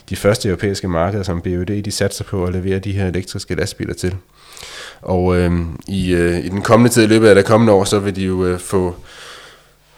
de 0.10 0.16
første 0.16 0.50
europæiske 0.50 0.88
markeder, 0.88 1.24
som 1.24 1.42
BUD 1.42 1.82
de 1.82 1.92
satser 1.92 2.24
på 2.24 2.46
at 2.46 2.54
levere 2.54 2.80
de 2.80 2.92
her 2.92 3.08
elektriske 3.08 3.56
lastbiler 3.56 3.94
til. 3.94 4.16
Og 5.02 5.38
øh, 5.38 5.52
i, 5.88 6.14
øh, 6.14 6.40
i 6.46 6.50
den 6.50 6.62
kommende 6.62 6.94
tid, 6.94 7.04
i 7.04 7.08
løbet 7.08 7.28
af 7.28 7.36
det 7.36 7.46
kommende 7.46 7.74
år, 7.74 7.84
så 7.84 8.00
vil 8.00 8.16
de 8.16 8.24
jo 8.24 8.46
øh, 8.46 8.60
få, 8.60 8.96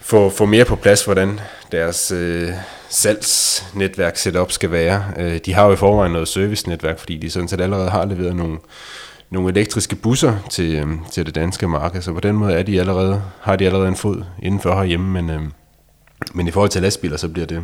få, 0.00 0.30
få 0.30 0.46
mere 0.46 0.64
på 0.64 0.76
plads, 0.76 1.04
hvordan 1.04 1.40
deres 1.72 2.12
øh, 2.12 2.48
salgsnetværk 2.88 4.16
setup 4.16 4.52
skal 4.52 4.70
være. 4.70 5.04
Øh, 5.18 5.40
de 5.46 5.54
har 5.54 5.66
jo 5.66 5.72
i 5.72 5.76
forvejen 5.76 6.12
noget 6.12 6.28
servicenetværk, 6.28 6.98
fordi 6.98 7.18
de 7.18 7.30
sådan 7.30 7.48
set 7.48 7.60
allerede 7.60 7.90
har 7.90 8.04
leveret 8.04 8.36
nogle 8.36 8.58
nogle 9.32 9.50
elektriske 9.50 9.96
busser 9.96 10.36
til, 10.50 10.74
øh, 10.74 10.86
til 11.12 11.26
det 11.26 11.34
danske 11.34 11.68
marked, 11.68 12.02
så 12.02 12.12
på 12.12 12.20
den 12.20 12.36
måde 12.36 12.52
er 12.52 12.62
de 12.62 12.80
allerede, 12.80 13.22
har 13.40 13.56
de 13.56 13.66
allerede 13.66 13.88
en 13.88 13.96
fod 13.96 14.24
indenfor 14.42 14.74
herhjemme, 14.74 15.22
men, 15.22 15.30
øh, 15.30 15.42
men 16.34 16.48
i 16.48 16.50
forhold 16.50 16.70
til 16.70 16.82
lastbiler, 16.82 17.16
så 17.16 17.28
bliver 17.28 17.46
det, 17.46 17.62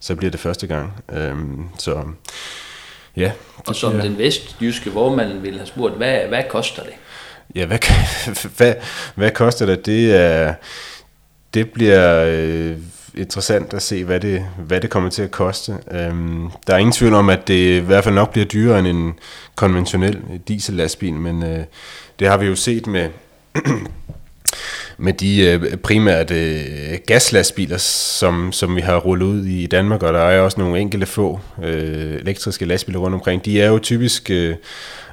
så 0.00 0.14
bliver 0.14 0.30
det 0.30 0.40
første 0.40 0.66
gang. 0.66 0.92
Øh, 1.12 1.36
så 1.78 2.04
ja. 3.16 3.32
Og 3.66 3.74
som 3.74 3.92
den 3.92 4.18
vestjyske 4.18 4.90
man 4.90 5.42
vil 5.42 5.56
have 5.56 5.66
spurgt, 5.66 5.96
hvad, 5.96 6.18
hvad 6.28 6.42
koster 6.48 6.82
det? 6.82 6.92
Ja, 7.54 7.66
hvad, 7.66 7.78
hvad, 8.56 8.74
hvad 9.14 9.30
koster 9.30 9.66
det? 9.66 9.86
Det, 9.86 10.16
er, 10.16 10.54
det 11.54 11.70
bliver 11.70 12.24
øh, 12.28 12.76
interessant 13.16 13.74
at 13.74 13.82
se, 13.82 14.04
hvad 14.04 14.20
det, 14.20 14.46
hvad 14.66 14.80
det 14.80 14.90
kommer 14.90 15.10
til 15.10 15.22
at 15.22 15.30
koste. 15.30 15.78
Øhm, 15.90 16.50
der 16.66 16.74
er 16.74 16.78
ingen 16.78 16.92
tvivl 16.92 17.14
om, 17.14 17.30
at 17.30 17.48
det 17.48 17.82
i 17.82 17.84
hvert 17.84 18.04
fald 18.04 18.14
nok 18.14 18.32
bliver 18.32 18.44
dyrere 18.44 18.78
end 18.78 18.86
en 18.86 19.14
konventionel 19.54 20.20
diesellastbil, 20.48 21.14
men 21.14 21.42
øh, 21.42 21.64
det 22.18 22.28
har 22.28 22.36
vi 22.36 22.46
jo 22.46 22.54
set 22.54 22.86
med, 22.86 23.08
med 24.98 25.12
de 25.12 25.40
øh, 25.40 25.76
primært 25.76 26.30
øh, 26.30 26.64
gaslastbiler, 27.06 27.76
som, 27.78 28.52
som 28.52 28.76
vi 28.76 28.80
har 28.80 28.96
rullet 28.96 29.26
ud 29.26 29.44
i 29.44 29.66
Danmark, 29.66 30.02
og 30.02 30.12
der 30.12 30.20
er 30.20 30.40
også 30.40 30.60
nogle 30.60 30.80
enkelte 30.80 31.06
få 31.06 31.40
øh, 31.62 32.14
elektriske 32.14 32.64
lastbiler 32.64 32.98
rundt 32.98 33.14
omkring. 33.14 33.44
De 33.44 33.60
er 33.60 33.68
jo 33.68 33.78
typisk 33.78 34.30
øh, 34.30 34.56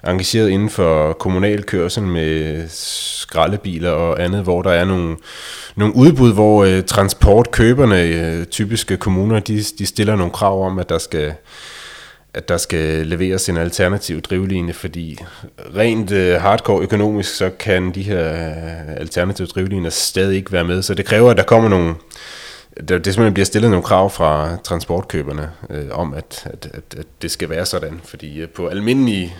engageret 0.07 0.49
inden 0.49 0.69
for 0.69 1.13
kommunal 1.13 1.63
kørsel 1.63 2.03
med 2.03 2.63
skraldebiler 2.69 3.91
og 3.91 4.23
andet, 4.23 4.43
hvor 4.43 4.61
der 4.61 4.71
er 4.71 4.85
nogle, 4.85 5.17
nogle 5.75 5.95
udbud, 5.95 6.33
hvor 6.33 6.63
øh, 6.63 6.83
transportkøberne, 6.83 8.01
øh, 8.01 8.45
typiske 8.45 8.97
kommuner, 8.97 9.39
de, 9.39 9.63
de 9.79 9.85
stiller 9.85 10.15
nogle 10.15 10.31
krav 10.31 10.65
om, 10.65 10.79
at 10.79 10.89
der 10.89 10.97
skal 10.97 11.33
at 12.33 12.49
der 12.49 12.57
skal 12.57 13.07
leveres 13.07 13.49
en 13.49 13.57
alternativ 13.57 14.21
drivlinje, 14.21 14.73
fordi 14.73 15.17
rent 15.75 16.11
øh, 16.11 16.41
hardcore 16.41 16.83
økonomisk, 16.83 17.35
så 17.35 17.49
kan 17.49 17.91
de 17.91 18.01
her 18.01 18.33
øh, 18.33 18.95
alternative 18.97 19.47
drivlinjer 19.47 19.89
stadig 19.89 20.35
ikke 20.35 20.51
være 20.51 20.63
med. 20.63 20.81
Så 20.81 20.93
det 20.93 21.05
kræver, 21.05 21.31
at 21.31 21.37
der 21.37 21.43
kommer 21.43 21.69
nogle, 21.69 21.95
der, 22.87 22.97
det 22.97 23.05
simpelthen 23.05 23.33
bliver 23.33 23.45
stillet 23.45 23.71
nogle 23.71 23.83
krav 23.83 24.09
fra 24.09 24.57
transportkøberne 24.63 25.51
øh, 25.69 25.85
om, 25.91 26.13
at, 26.13 26.47
at, 26.53 26.69
at, 26.73 26.99
at 26.99 27.05
det 27.21 27.31
skal 27.31 27.49
være 27.49 27.65
sådan. 27.65 28.01
Fordi 28.03 28.39
øh, 28.39 28.49
på 28.49 28.67
almindelige 28.67 29.35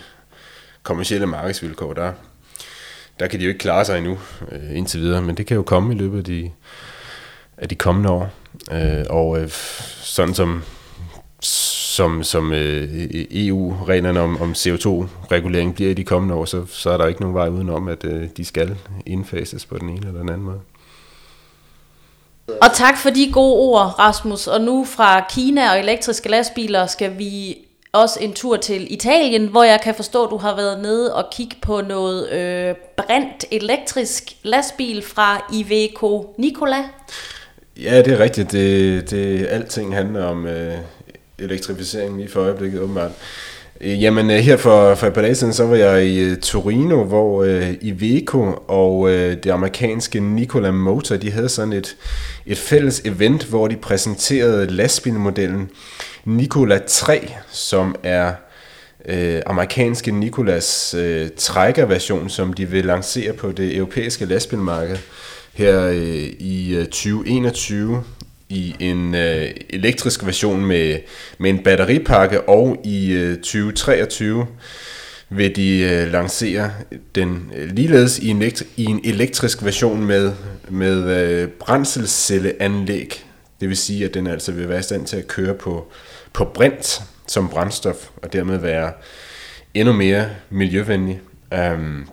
kommersielle 0.84 1.28
markedsvilkår, 1.28 1.94
der, 1.94 2.12
der 3.20 3.28
kan 3.28 3.40
de 3.40 3.46
jo 3.46 3.50
ikke 3.50 3.60
klare 3.60 3.86
sig 3.86 3.98
endnu 3.98 4.20
øh, 4.52 4.78
indtil 4.78 5.00
videre, 5.00 5.22
men 5.22 5.38
det 5.38 5.46
kan 5.46 5.56
jo 5.56 5.64
komme 5.64 5.96
i 5.96 5.98
løbet 5.98 6.18
af 6.18 6.24
de, 6.24 6.52
af 7.58 7.70
de 7.70 7.76
kommende 7.76 8.10
år. 8.10 8.30
Øh, 8.72 9.06
og 9.10 9.42
øh, 9.42 9.50
sådan 10.02 10.34
som 10.34 10.64
som, 11.42 12.24
som 12.24 12.54
øh, 12.54 13.10
EU-reglerne 13.32 14.22
om, 14.22 14.42
om 14.42 14.52
CO2-regulering 14.52 15.76
bliver 15.76 15.92
i 15.92 15.94
de 15.94 16.04
kommende 16.04 16.36
år, 16.36 16.46
så, 16.46 16.66
så 16.70 16.90
er 16.90 16.98
der 16.98 17.08
ikke 17.08 17.22
nogen 17.22 17.36
vej 17.36 17.48
udenom, 17.48 17.88
at 17.88 18.06
øh, 18.06 18.28
de 18.38 18.46
skal 18.46 18.78
indfases 19.06 19.66
på 19.66 19.78
den 19.78 19.90
ene 19.90 20.08
eller 20.08 20.20
den 20.20 20.30
anden 20.30 20.46
måde. 20.46 20.60
Og 22.48 22.74
tak 22.74 22.98
for 22.98 23.10
de 23.10 23.32
gode 23.34 23.56
ord, 23.56 24.00
Rasmus. 24.00 24.48
Og 24.48 24.62
nu 24.62 24.86
fra 24.86 25.26
Kina 25.30 25.72
og 25.72 25.80
elektriske 25.80 26.30
lastbiler 26.30 26.88
skal 26.88 27.18
vi 27.18 27.58
også 27.94 28.20
en 28.22 28.34
tur 28.34 28.58
til 28.58 28.94
Italien, 28.94 29.48
hvor 29.48 29.64
jeg 29.64 29.82
kan 29.84 29.96
forstå, 29.96 30.24
at 30.24 30.30
du 30.30 30.38
har 30.38 30.56
været 30.56 30.82
nede 30.82 31.16
og 31.16 31.26
kigge 31.32 31.56
på 31.62 31.82
noget 31.82 32.30
øh, 32.30 32.76
brændt 32.98 33.46
elektrisk 33.52 34.24
lastbil 34.44 35.02
fra 35.02 35.48
Iveco 35.54 36.36
Nicola. 36.38 36.84
Ja, 37.78 38.02
det 38.02 38.14
er 38.14 38.20
rigtigt. 38.20 38.52
Det, 38.52 39.12
det, 39.12 39.48
alting 39.50 39.96
handler 39.96 40.26
om 40.26 40.48
øh, 40.48 40.78
elektrificeringen 41.42 42.20
lige 42.20 42.30
for 42.30 42.42
øjeblikket, 42.42 42.82
åbenbart. 42.82 43.12
Øh, 43.82 44.04
jamen, 44.04 44.32
øh, 44.32 44.38
her 44.38 44.58
for, 44.58 44.96
for 44.96 45.08
et 45.08 45.14
par 45.14 45.22
dage 45.22 45.36
siden, 45.36 45.54
så 45.54 45.66
var 45.66 45.76
jeg 45.76 46.06
i 46.06 46.20
øh, 46.20 46.38
Torino, 46.38 47.04
hvor 47.04 47.44
øh, 47.44 47.74
Iveco 47.82 48.56
og 48.68 49.10
øh, 49.10 49.38
det 49.44 49.50
amerikanske 49.50 50.20
Nikola 50.20 50.72
Motor, 50.72 51.16
de 51.16 51.32
havde 51.32 51.50
sådan 51.50 51.74
et, 51.74 51.96
et 52.46 52.58
fælles 52.58 53.02
event, 53.06 53.44
hvor 53.44 53.68
de 53.68 53.76
præsenterede 53.76 54.68
lastbilmodellen 54.68 55.70
Nikola 56.26 56.80
3, 56.88 57.32
som 57.52 57.96
er 58.04 58.34
øh, 59.06 59.42
amerikanske 59.46 60.12
Nikolas 60.12 60.96
øh, 60.98 61.30
trækkerversion, 61.38 62.30
som 62.30 62.54
de 62.54 62.66
vil 62.66 62.86
lancere 62.86 63.34
på 63.34 63.52
det 63.52 63.76
europæiske 63.76 64.26
lastbilmarked 64.26 64.98
her 65.54 65.88
øh, 65.88 66.24
i 66.40 66.86
2021 66.92 68.04
i 68.52 68.76
en 68.80 69.16
øh, 69.16 69.50
elektrisk 69.70 70.26
version 70.26 70.66
med, 70.66 71.00
med 71.38 71.50
en 71.50 71.64
batteripakke, 71.64 72.42
og 72.42 72.82
i 72.84 73.12
øh, 73.12 73.36
2023 73.36 74.48
vil 75.30 75.56
de 75.56 75.80
øh, 75.80 76.12
lancere 76.12 76.72
den 77.16 77.52
øh, 77.56 77.70
ligeledes 77.72 78.20
i 78.20 78.30
en, 78.30 78.44
i 78.78 78.86
en 78.86 79.02
elektrisk 79.04 79.64
version 79.64 80.06
med, 80.06 80.32
med 80.70 81.22
øh, 81.22 81.48
brændselscelleanlæg. 81.48 83.26
Det 83.62 83.70
vil 83.70 83.78
sige, 83.78 84.06
at 84.06 84.14
den 84.14 84.28
altså 84.28 84.52
vil 84.52 84.70
være 84.70 84.80
i 84.80 84.84
stand 84.84 85.06
til 85.06 85.18
at 85.18 85.28
køre 85.28 85.54
på, 85.54 85.88
på 86.34 86.46
brint 86.46 87.02
som 87.28 87.50
brændstof, 87.50 88.10
og 88.22 88.34
dermed 88.34 88.58
være 88.58 88.92
endnu 89.74 89.94
mere 89.94 90.30
miljøvenlig. 90.50 91.22
Um, 91.52 92.10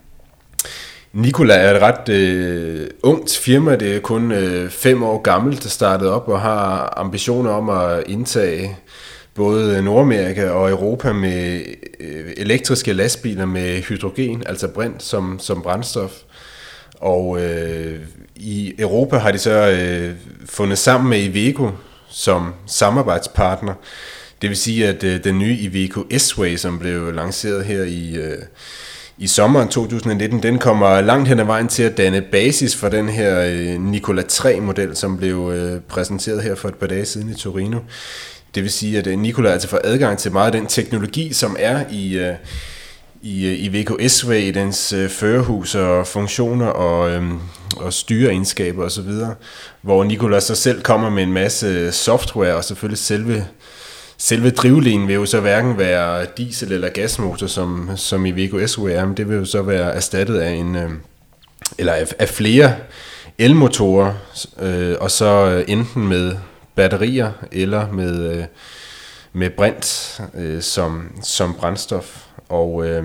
Nikola 1.13 1.55
er 1.55 1.75
et 1.75 1.83
ret 1.83 2.09
øh, 2.09 2.87
ungt 3.03 3.37
firma, 3.37 3.77
det 3.77 3.97
er 3.97 4.01
kun 4.01 4.33
øh, 4.33 4.71
fem 4.71 5.03
år 5.03 5.23
gammelt, 5.23 5.63
der 5.63 5.69
startede 5.69 6.13
op 6.13 6.29
og 6.29 6.41
har 6.41 6.95
ambitioner 6.97 7.51
om 7.51 7.69
at 7.69 8.05
indtage 8.07 8.77
både 9.35 9.83
Nordamerika 9.83 10.49
og 10.49 10.71
Europa 10.71 11.13
med 11.13 11.61
øh, 12.01 12.33
elektriske 12.37 12.93
lastbiler 12.93 13.47
med 13.47 13.83
hydrogen, 13.83 14.43
altså 14.47 14.69
brint 14.69 15.03
som, 15.03 15.39
som 15.39 15.63
brændstof. 15.63 16.13
Og 16.95 17.41
øh, 17.43 18.01
i 18.37 18.75
Europa 18.79 19.19
har 19.19 19.31
de 19.31 19.39
så 19.39 19.71
øh, 19.71 20.15
fundet 20.47 20.79
sammen 20.79 21.11
med 21.11 21.23
Iveco 21.23 21.71
som 22.09 22.55
samarbejdspartner. 22.67 23.75
Det 24.43 24.51
vil 24.51 24.57
sige, 24.57 24.89
at 24.89 25.05
øh, 25.05 25.25
den 25.25 25.39
nye 25.39 25.57
Iveco 25.57 26.05
S-Way, 26.19 26.57
som 26.57 26.79
blev 26.79 27.13
lanceret 27.13 27.65
her 27.65 27.83
i... 27.83 28.17
Øh, 28.17 28.39
i 29.19 29.27
sommeren 29.27 29.69
2019, 29.69 30.43
den 30.43 30.59
kommer 30.59 31.01
langt 31.01 31.29
hen 31.29 31.41
ad 31.41 31.45
vejen 31.45 31.69
til 31.69 31.83
at 31.83 31.97
danne 31.97 32.23
basis 32.23 32.77
for 32.77 32.89
den 32.89 33.09
her 33.09 33.41
øh, 33.41 33.81
Nikola 33.81 34.23
3-model, 34.23 34.97
som 34.97 35.19
blev 35.19 35.53
øh, 35.55 35.81
præsenteret 35.81 36.43
her 36.43 36.55
for 36.55 36.69
et 36.69 36.75
par 36.75 36.87
dage 36.87 37.05
siden 37.05 37.31
i 37.31 37.35
Torino. 37.35 37.79
Det 38.55 38.63
vil 38.63 38.73
sige, 38.73 38.99
at 38.99 39.07
øh, 39.07 39.19
Nikola 39.19 39.51
altså 39.51 39.69
får 39.69 39.81
adgang 39.85 40.19
til 40.19 40.33
meget 40.33 40.47
af 40.47 40.61
den 40.61 40.67
teknologi, 40.67 41.33
som 41.33 41.57
er 41.59 41.85
i, 41.91 42.35
i, 43.23 43.49
i 43.49 43.69
VKS-way, 43.69 44.35
i 44.35 44.51
dens 44.51 44.95
førerhus 45.09 45.75
og 45.75 46.07
funktioner 46.07 46.67
og, 46.67 47.23
og 47.77 47.93
styreegenskaber 47.93 48.85
osv., 48.85 49.13
hvor 49.83 50.05
Nikola 50.05 50.41
så 50.41 50.55
selv 50.55 50.83
kommer 50.83 51.11
med 51.11 51.23
en 51.23 51.33
masse 51.33 51.93
software 51.93 52.55
og 52.55 52.65
selvfølgelig 52.65 52.99
selve 52.99 53.47
selve 54.19 54.51
drivlinen 54.51 55.09
vil 55.09 55.15
jo 55.15 55.27
så 55.27 55.41
hverken 55.41 55.79
være 55.79 56.27
diesel- 56.37 56.73
eller 56.73 56.89
gasmotor, 56.89 57.47
som, 57.47 57.91
som 57.97 58.27
i 58.27 58.31
Vigo 58.31 58.67
SUR, 58.67 59.07
men 59.07 59.17
det 59.17 59.29
vil 59.29 59.37
jo 59.37 59.45
så 59.45 59.63
være 59.63 59.95
erstattet 59.95 60.39
af 60.39 60.51
en, 60.51 60.77
øh, 60.77 60.91
eller 61.79 61.93
af, 61.93 62.07
af 62.19 62.29
flere 62.29 62.75
elmotorer, 63.39 64.15
øh, 64.61 64.97
og 65.01 65.11
så 65.11 65.47
øh, 65.47 65.65
enten 65.69 66.09
med 66.09 66.37
batterier 66.75 67.33
eller 67.53 67.93
med, 67.93 68.37
øh, 68.37 68.45
med 69.33 69.51
brint 69.51 70.21
øh, 70.35 70.63
som, 70.63 71.13
som 71.23 71.55
brændstof. 71.55 72.25
Og 72.49 72.87
øh, 72.87 73.05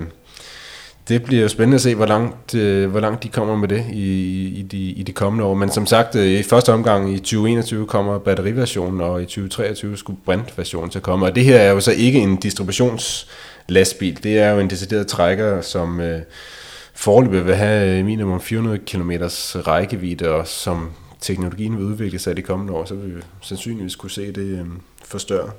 det 1.08 1.22
bliver 1.22 1.42
jo 1.42 1.48
spændende 1.48 1.74
at 1.74 1.80
se, 1.80 1.94
hvor 1.94 2.06
langt, 2.06 2.54
øh, 2.54 2.90
hvor 2.90 3.00
langt 3.00 3.22
de 3.22 3.28
kommer 3.28 3.56
med 3.56 3.68
det 3.68 3.84
i, 3.92 4.46
i, 4.48 4.62
de, 4.62 4.78
i 4.78 5.02
de 5.02 5.12
kommende 5.12 5.44
år. 5.44 5.54
Men 5.54 5.70
som 5.70 5.86
sagt, 5.86 6.16
øh, 6.16 6.26
i 6.26 6.42
første 6.42 6.72
omgang 6.72 7.14
i 7.14 7.18
2021 7.18 7.86
kommer 7.86 8.18
batteriversionen, 8.18 9.00
og 9.00 9.22
i 9.22 9.24
2023 9.24 9.96
skulle 9.96 10.18
brintversionen 10.24 10.90
til 10.90 10.98
at 10.98 11.02
komme. 11.02 11.26
Og 11.26 11.34
det 11.34 11.44
her 11.44 11.56
er 11.56 11.70
jo 11.70 11.80
så 11.80 11.92
ikke 11.92 12.18
en 12.18 12.36
distributionslastbil. 12.36 14.22
Det 14.22 14.38
er 14.38 14.50
jo 14.50 14.60
en 14.60 14.70
decideret 14.70 15.06
trækker, 15.06 15.60
som 15.60 16.00
øh, 16.00 16.20
foreløbig 16.94 17.46
vil 17.46 17.54
have 17.54 18.02
minimum 18.04 18.40
400 18.40 18.78
km 18.78 19.10
rækkevidde, 19.54 20.30
og 20.30 20.46
som 20.46 20.90
teknologien 21.20 21.76
vil 21.76 21.84
udvikle 21.84 22.18
sig 22.18 22.30
i 22.32 22.34
de 22.34 22.42
kommende 22.42 22.72
år, 22.72 22.84
så 22.84 22.94
vil 22.94 23.16
vi 23.16 23.22
sandsynligvis 23.42 23.96
kunne 23.96 24.10
se 24.10 24.32
det 24.32 24.38
øh, 24.38 24.66
forstørre. 25.04 25.50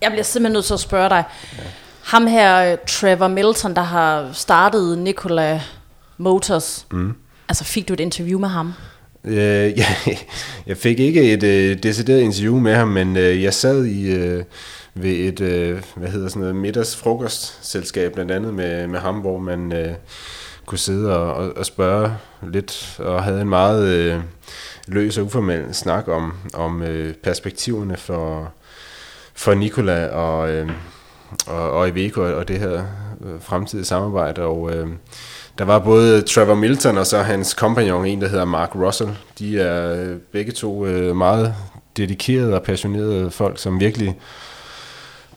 Jeg 0.00 0.10
bliver 0.10 0.24
simpelthen 0.24 0.52
nødt 0.52 0.64
til 0.64 0.74
at 0.74 0.80
spørge 0.80 1.08
dig. 1.08 1.24
Ja. 1.58 1.62
Ham 2.04 2.26
her, 2.26 2.72
øh, 2.72 2.78
Trevor 2.88 3.28
Milton, 3.28 3.74
der 3.76 3.82
har 3.82 4.30
startet 4.32 4.98
Nikola 4.98 5.60
Motors. 6.18 6.86
Mm. 6.92 7.14
Altså, 7.48 7.64
fik 7.64 7.88
du 7.88 7.92
et 7.92 8.00
interview 8.00 8.38
med 8.38 8.48
ham? 8.48 8.72
Øh, 9.24 9.34
ja, 9.78 9.86
jeg 10.66 10.76
fik 10.76 11.00
ikke 11.00 11.32
et 11.32 11.42
øh, 11.42 11.82
decideret 11.82 12.20
interview 12.20 12.58
med 12.58 12.74
ham, 12.74 12.88
men 12.88 13.16
øh, 13.16 13.42
jeg 13.42 13.54
sad 13.54 13.84
i 13.84 14.14
øh, 14.14 14.44
ved 14.94 15.10
et 15.10 15.40
øh, 15.40 15.82
hvad 15.96 16.08
hedder 16.08 16.28
sådan 16.28 16.40
noget 16.40 16.56
middagsfrokostselskab 16.56 18.12
blandt 18.12 18.30
andet 18.30 18.54
med, 18.54 18.86
med 18.86 19.00
ham, 19.00 19.14
hvor 19.14 19.38
man 19.38 19.72
øh, 19.72 19.94
kunne 20.66 20.78
sidde 20.78 21.16
og, 21.16 21.34
og, 21.34 21.56
og 21.56 21.66
spørge 21.66 22.14
lidt 22.52 22.96
og 22.98 23.24
havde 23.24 23.40
en 23.40 23.48
meget 23.48 23.88
øh, 23.88 24.20
løs 24.86 25.18
og 25.18 25.24
uformel 25.24 25.74
snak 25.74 26.08
om 26.08 26.32
om 26.54 26.82
øh, 26.82 27.14
perspektiverne 27.14 27.96
for 27.96 28.52
for 29.34 29.54
Nikola 29.54 30.06
og 30.06 30.50
øh, 30.50 30.70
og, 31.46 31.70
og 31.70 31.88
Iveco 31.88 32.20
og 32.20 32.48
det 32.48 32.58
her 32.58 32.72
øh, 33.24 33.40
fremtidige 33.40 33.86
samarbejde. 33.86 34.42
Og 34.42 34.74
øh, 34.74 34.88
der 35.58 35.64
var 35.64 35.78
både 35.78 36.22
Trevor 36.22 36.54
Milton 36.54 36.98
og 36.98 37.06
så 37.06 37.22
hans 37.22 37.54
kompagnon, 37.54 38.06
en 38.06 38.20
der 38.20 38.28
hedder 38.28 38.44
Mark 38.44 38.74
Russell. 38.74 39.10
De 39.38 39.60
er 39.60 40.02
øh, 40.02 40.16
begge 40.32 40.52
to 40.52 40.86
øh, 40.86 41.16
meget 41.16 41.54
dedikerede 41.96 42.54
og 42.54 42.62
passionerede 42.62 43.30
folk, 43.30 43.58
som 43.58 43.80
virkelig 43.80 44.16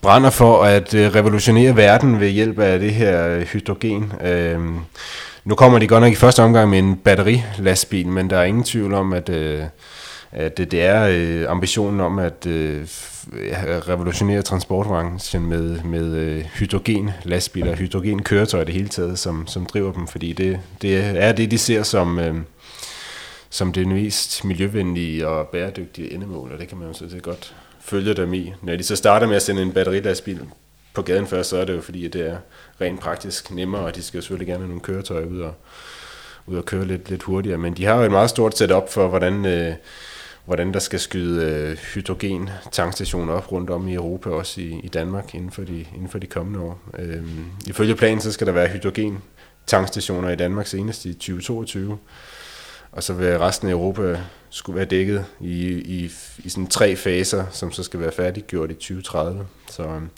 brænder 0.02 0.30
for 0.30 0.63
at 0.63 0.93
øh, 0.93 1.15
revolutionere 1.15 1.76
verden 1.76 2.19
ved 2.19 2.30
hjælp 2.30 2.60
af 2.60 2.80
det 2.80 2.93
her 2.93 3.28
øh, 3.28 3.41
hydrogen. 3.41 4.13
Øh, 4.23 4.60
nu 5.43 5.56
kommer 5.56 5.80
de 5.80 5.88
godt 5.88 6.02
nok 6.02 6.12
i 6.12 6.15
første 6.15 6.43
omgang 6.43 6.69
med 6.69 6.80
en 6.80 6.95
batterilastbil, 6.95 8.08
men 8.08 8.30
der 8.30 8.38
er 8.38 8.43
ingen 8.43 8.63
tvivl 8.63 8.93
om, 8.93 9.13
at, 9.13 9.30
øh, 9.30 9.63
at 10.32 10.58
det 10.58 10.73
er 10.73 11.08
øh, 11.12 11.45
ambitionen 11.52 12.00
om 12.02 12.19
at 12.19 12.45
øh, 12.45 12.88
revolutionere 13.88 14.42
transportbranchen 14.42 15.46
med, 15.46 15.84
med 15.84 16.16
øh, 16.16 16.44
hydrogen 16.44 17.12
lastbiler, 17.24 17.76
hydrogen 17.76 18.24
køretøjer 18.24 18.63
det 18.63 18.74
hele 18.74 18.90
taget, 18.90 19.20
som, 19.20 19.48
som 19.48 19.66
driver 19.66 19.94
dem, 19.94 20.08
fordi 20.08 20.34
det, 20.34 20.60
det 20.82 20.98
er 20.98 21.32
det, 21.32 21.52
de 21.52 21.58
ser 21.58 21.84
som, 21.84 22.20
øh, 22.20 22.36
som 23.50 23.74
det 23.74 23.88
mest 23.88 24.46
miljøvenlige 24.46 25.28
og 25.28 25.48
bæredygtige 25.48 26.13
endemål, 26.13 26.52
og 26.52 26.60
det 26.60 26.68
kan 26.68 26.78
man 26.78 26.88
jo 26.88 26.94
så 26.94 27.20
godt 27.22 27.56
følge 27.82 28.13
dem 28.13 28.34
i. 28.34 28.54
Når 28.62 28.76
de 28.76 28.84
så 28.84 28.96
starter 28.96 29.28
med 29.28 29.36
at 29.36 29.42
sende 29.42 29.62
en 29.62 29.72
batterilastbil 29.72 30.40
på 30.94 31.02
gaden 31.02 31.28
først, 31.28 31.50
så 31.50 31.58
er 31.58 31.66
det 31.66 31.76
jo 31.76 31.82
fordi, 31.82 32.06
at 32.06 32.13
det 32.13 32.30
er 32.30 32.38
rent 32.82 33.00
praktisk 33.00 33.52
nemmere, 33.52 33.82
og 33.82 33.96
de 33.96 34.04
skal 34.04 34.22
selvfølgelig 34.22 34.48
gerne 34.48 34.60
have 34.60 34.68
nogle 34.68 34.82
køretøjer 34.82 35.26
ud 35.26 35.40
og, 35.40 35.54
ud 36.48 36.58
og 36.58 36.66
køre 36.66 36.86
lidt, 36.86 37.10
lidt 37.10 37.24
hurtigere. 37.24 37.58
Men 37.58 37.74
de 37.74 37.86
har 37.86 37.96
jo 37.96 38.02
et 38.02 38.12
meget 38.12 38.30
stort 38.30 38.58
setup 38.58 38.90
for, 38.90 39.08
hvordan 39.08 39.46
øh, 39.46 39.74
hvordan 40.48 40.74
der 40.74 40.80
skal 40.80 41.00
skyde 41.00 41.46
øh, 41.46 41.78
hydrogen 41.78 42.50
tankstationer 42.72 43.34
op 43.34 43.52
rundt 43.52 43.70
om 43.70 43.88
i 43.88 43.94
Europa, 43.94 44.30
også 44.30 44.62
i, 44.62 44.80
i 44.84 44.88
Danmark 44.88 45.36
inden 45.36 45.52
for, 45.52 45.64
de, 45.64 45.86
inden 45.96 46.10
for 46.10 46.20
de 46.20 46.28
kommende 46.28 46.60
år. 46.60 46.80
Øhm, 47.00 47.46
ifølge 47.68 47.96
planen 47.96 48.22
så 48.22 48.32
skal 48.32 48.48
der 48.48 48.54
være 48.54 48.68
hydrogen 48.68 49.18
tankstationer 49.66 50.30
i 50.30 50.36
Danmark 50.36 50.68
senest 50.68 51.06
i 51.06 51.14
2022, 51.14 51.98
og 52.92 53.04
så 53.04 53.14
vil 53.14 53.40
resten 53.40 53.68
af 53.68 53.72
Europa 53.72 54.20
skulle 54.50 54.76
være 54.76 54.86
dækket 54.86 55.26
i, 55.40 55.68
i, 55.72 56.12
i 56.38 56.50
sådan 56.50 56.68
tre 56.68 56.96
faser, 56.96 57.46
som 57.52 57.72
så 57.72 57.84
skal 57.84 58.00
være 58.00 58.12
færdiggjort 58.12 58.72
i 58.72 58.74
2030. 58.74 59.46
Så, 59.70 59.84
øhm, 59.84 60.10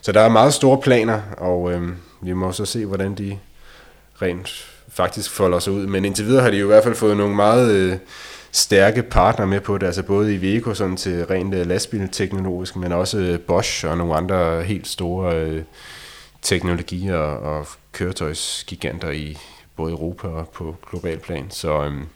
så 0.00 0.12
der 0.12 0.20
er 0.20 0.28
meget 0.28 0.54
store 0.54 0.80
planer, 0.80 1.20
og 1.38 1.72
øhm, 1.72 1.96
vi 2.22 2.32
må 2.32 2.52
så 2.52 2.64
se, 2.64 2.86
hvordan 2.86 3.14
de 3.14 3.38
rent 4.22 4.66
faktisk 4.88 5.30
folder 5.30 5.58
sig 5.58 5.72
ud. 5.72 5.86
Men 5.86 6.04
indtil 6.04 6.26
videre 6.26 6.42
har 6.42 6.50
de 6.50 6.56
jo 6.56 6.64
i 6.64 6.66
hvert 6.66 6.84
fald 6.84 6.94
fået 6.94 7.16
nogle 7.16 7.34
meget... 7.36 7.70
Øh, 7.70 7.98
stærke 8.56 9.02
partner 9.02 9.46
med 9.46 9.60
på 9.60 9.78
det, 9.78 9.86
altså 9.86 10.02
både 10.02 10.32
i 10.32 10.36
Iveco 10.36 10.74
sådan 10.74 10.96
til 10.96 11.26
rent 11.26 11.54
øh, 11.54 11.66
lastbilteknologisk, 11.66 12.76
men 12.76 12.92
også 12.92 13.18
øh, 13.18 13.40
Bosch 13.40 13.86
og 13.86 13.98
nogle 13.98 14.14
andre 14.14 14.62
helt 14.62 14.88
store 14.88 15.36
øh, 15.36 15.62
teknologier 16.42 17.16
og 17.16 17.66
køretøjsgiganter 17.92 19.10
i 19.10 19.38
både 19.76 19.92
Europa 19.92 20.28
og 20.28 20.48
på 20.48 20.76
global 20.90 21.18
plan. 21.18 21.50
Så, 21.50 21.84
øhm, 21.84 22.06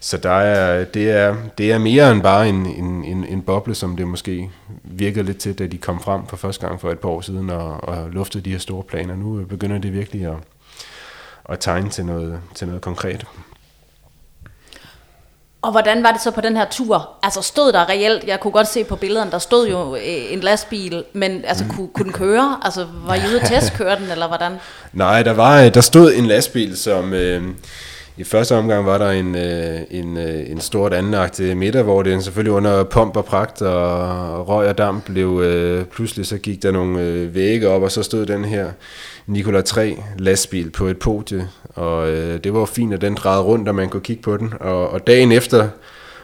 Så 0.00 0.16
der 0.16 0.30
er, 0.30 0.84
det, 0.84 1.10
er, 1.10 1.36
det 1.58 1.72
er 1.72 1.78
mere 1.78 2.12
end 2.12 2.22
bare 2.22 2.48
en, 2.48 2.66
en, 2.66 3.04
en, 3.04 3.24
en 3.24 3.42
boble, 3.42 3.74
som 3.74 3.96
det 3.96 4.08
måske 4.08 4.50
virker 4.84 5.22
lidt 5.22 5.38
til, 5.38 5.58
da 5.58 5.66
de 5.66 5.78
kom 5.78 6.00
frem 6.00 6.26
for 6.26 6.36
første 6.36 6.66
gang 6.66 6.80
for 6.80 6.90
et 6.90 6.98
par 6.98 7.08
år 7.08 7.20
siden 7.20 7.50
og, 7.50 7.84
og 7.84 8.10
luftede 8.10 8.44
de 8.44 8.50
her 8.50 8.58
store 8.58 8.82
planer. 8.82 9.16
Nu 9.16 9.44
begynder 9.44 9.78
det 9.78 9.92
virkelig 9.92 10.26
at, 10.26 10.36
at 11.48 11.60
tegne 11.60 11.90
til 11.90 12.06
noget, 12.06 12.40
til 12.54 12.66
noget 12.66 12.82
konkret. 12.82 13.26
Og 15.68 15.72
hvordan 15.72 16.02
var 16.02 16.12
det 16.12 16.20
så 16.20 16.30
på 16.30 16.40
den 16.40 16.56
her 16.56 16.66
tur? 16.70 17.08
Altså 17.22 17.42
stod 17.42 17.72
der 17.72 17.88
reelt, 17.88 18.24
jeg 18.26 18.40
kunne 18.40 18.50
godt 18.50 18.68
se 18.68 18.84
på 18.84 18.96
billederne, 18.96 19.30
der 19.30 19.38
stod 19.38 19.68
jo 19.68 19.94
øh, 19.94 20.32
en 20.32 20.40
lastbil, 20.40 21.04
men 21.12 21.44
altså 21.44 21.64
mm. 21.64 21.70
kunne, 21.70 21.88
kunne 21.94 22.04
den 22.04 22.12
køre? 22.12 22.60
Altså 22.62 22.86
var 23.06 23.14
I 23.14 23.20
ude 23.30 23.40
at 23.40 23.48
testkøre 23.48 23.96
den, 24.00 24.10
eller 24.10 24.28
hvordan? 24.28 24.52
Nej, 24.92 25.22
der, 25.22 25.32
var, 25.32 25.68
der 25.68 25.80
stod 25.80 26.12
en 26.12 26.26
lastbil, 26.26 26.76
som... 26.76 27.12
Øh, 27.14 27.42
i 28.16 28.24
første 28.24 28.56
omgang 28.56 28.86
var 28.86 28.98
der 28.98 29.10
en, 29.10 29.34
øh, 29.34 29.80
en, 29.90 30.16
øh, 30.16 30.50
en 30.50 30.60
stort 30.60 30.94
anlagt 30.94 31.40
middag, 31.40 31.82
hvor 31.82 32.02
det 32.02 32.24
selvfølgelig 32.24 32.52
under 32.52 32.84
pomp 32.84 33.16
og 33.16 33.24
pragt 33.24 33.62
og 33.62 34.48
røg 34.48 34.68
og 34.68 34.78
damp 34.78 35.04
blev 35.04 35.40
øh, 35.44 35.84
pludselig 35.84 36.26
så 36.26 36.38
gik 36.38 36.62
der 36.62 36.70
nogle 36.70 37.00
øh, 37.00 37.34
vægge 37.34 37.68
op, 37.68 37.82
og 37.82 37.92
så 37.92 38.02
stod 38.02 38.26
den 38.26 38.44
her 38.44 38.66
Nikola 39.28 39.60
3 39.60 40.02
lastbil 40.18 40.70
på 40.70 40.86
et 40.86 40.98
podie, 40.98 41.48
og 41.64 42.10
øh, 42.10 42.44
det 42.44 42.54
var 42.54 42.64
fint, 42.64 42.94
at 42.94 43.00
den 43.00 43.14
drejede 43.14 43.42
rundt, 43.42 43.68
og 43.68 43.74
man 43.74 43.88
kunne 43.88 44.00
kigge 44.00 44.22
på 44.22 44.36
den. 44.36 44.54
Og, 44.60 44.90
og 44.90 45.06
dagen 45.06 45.32
efter, 45.32 45.68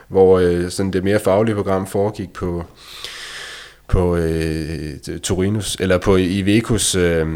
hvor 0.07 0.39
øh, 0.39 0.69
sådan 0.69 0.93
det 0.93 1.03
mere 1.03 1.19
faglige 1.19 1.55
program 1.55 1.87
foregik 1.87 2.33
på 2.33 2.63
på 3.87 4.15
øh, 4.15 4.97
Torinos, 5.23 5.77
eller 5.79 5.97
på 5.97 6.17
Ivecos 6.17 6.95
øh, 6.95 7.27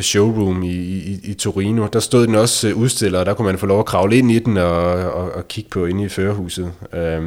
showroom 0.00 0.62
i, 0.62 0.74
i, 0.76 1.20
i 1.24 1.34
Torino, 1.34 1.86
der 1.92 2.00
stod 2.00 2.26
den 2.26 2.34
også 2.34 2.68
øh, 2.68 2.76
udstillet, 2.76 3.20
og 3.20 3.26
der 3.26 3.34
kunne 3.34 3.46
man 3.46 3.58
få 3.58 3.66
lov 3.66 3.78
at 3.78 3.86
kravle 3.86 4.16
ind 4.16 4.30
i 4.30 4.38
den 4.38 4.56
og, 4.56 4.92
og, 4.92 5.32
og 5.32 5.48
kigge 5.48 5.70
på 5.70 5.84
inde 5.84 6.04
i 6.04 6.08
førerhuset. 6.08 6.72
Øh, 6.92 7.22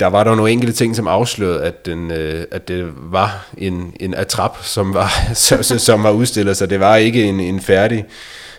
der 0.00 0.06
var 0.06 0.24
der 0.24 0.34
nogle 0.34 0.52
enkelte 0.52 0.76
ting, 0.76 0.96
som 0.96 1.08
afslørede, 1.08 1.62
at, 1.62 1.86
den, 1.86 2.10
øh, 2.10 2.44
at 2.50 2.68
det 2.68 2.92
var 2.96 3.46
en, 3.58 3.94
en 4.00 4.14
atrap, 4.14 4.64
som 4.64 4.94
var, 4.94 5.32
som 5.78 6.02
var 6.02 6.10
udstillet, 6.10 6.56
så 6.56 6.66
det 6.66 6.80
var 6.80 6.96
ikke 6.96 7.24
en, 7.24 7.40
en 7.40 7.60
færdig 7.60 8.04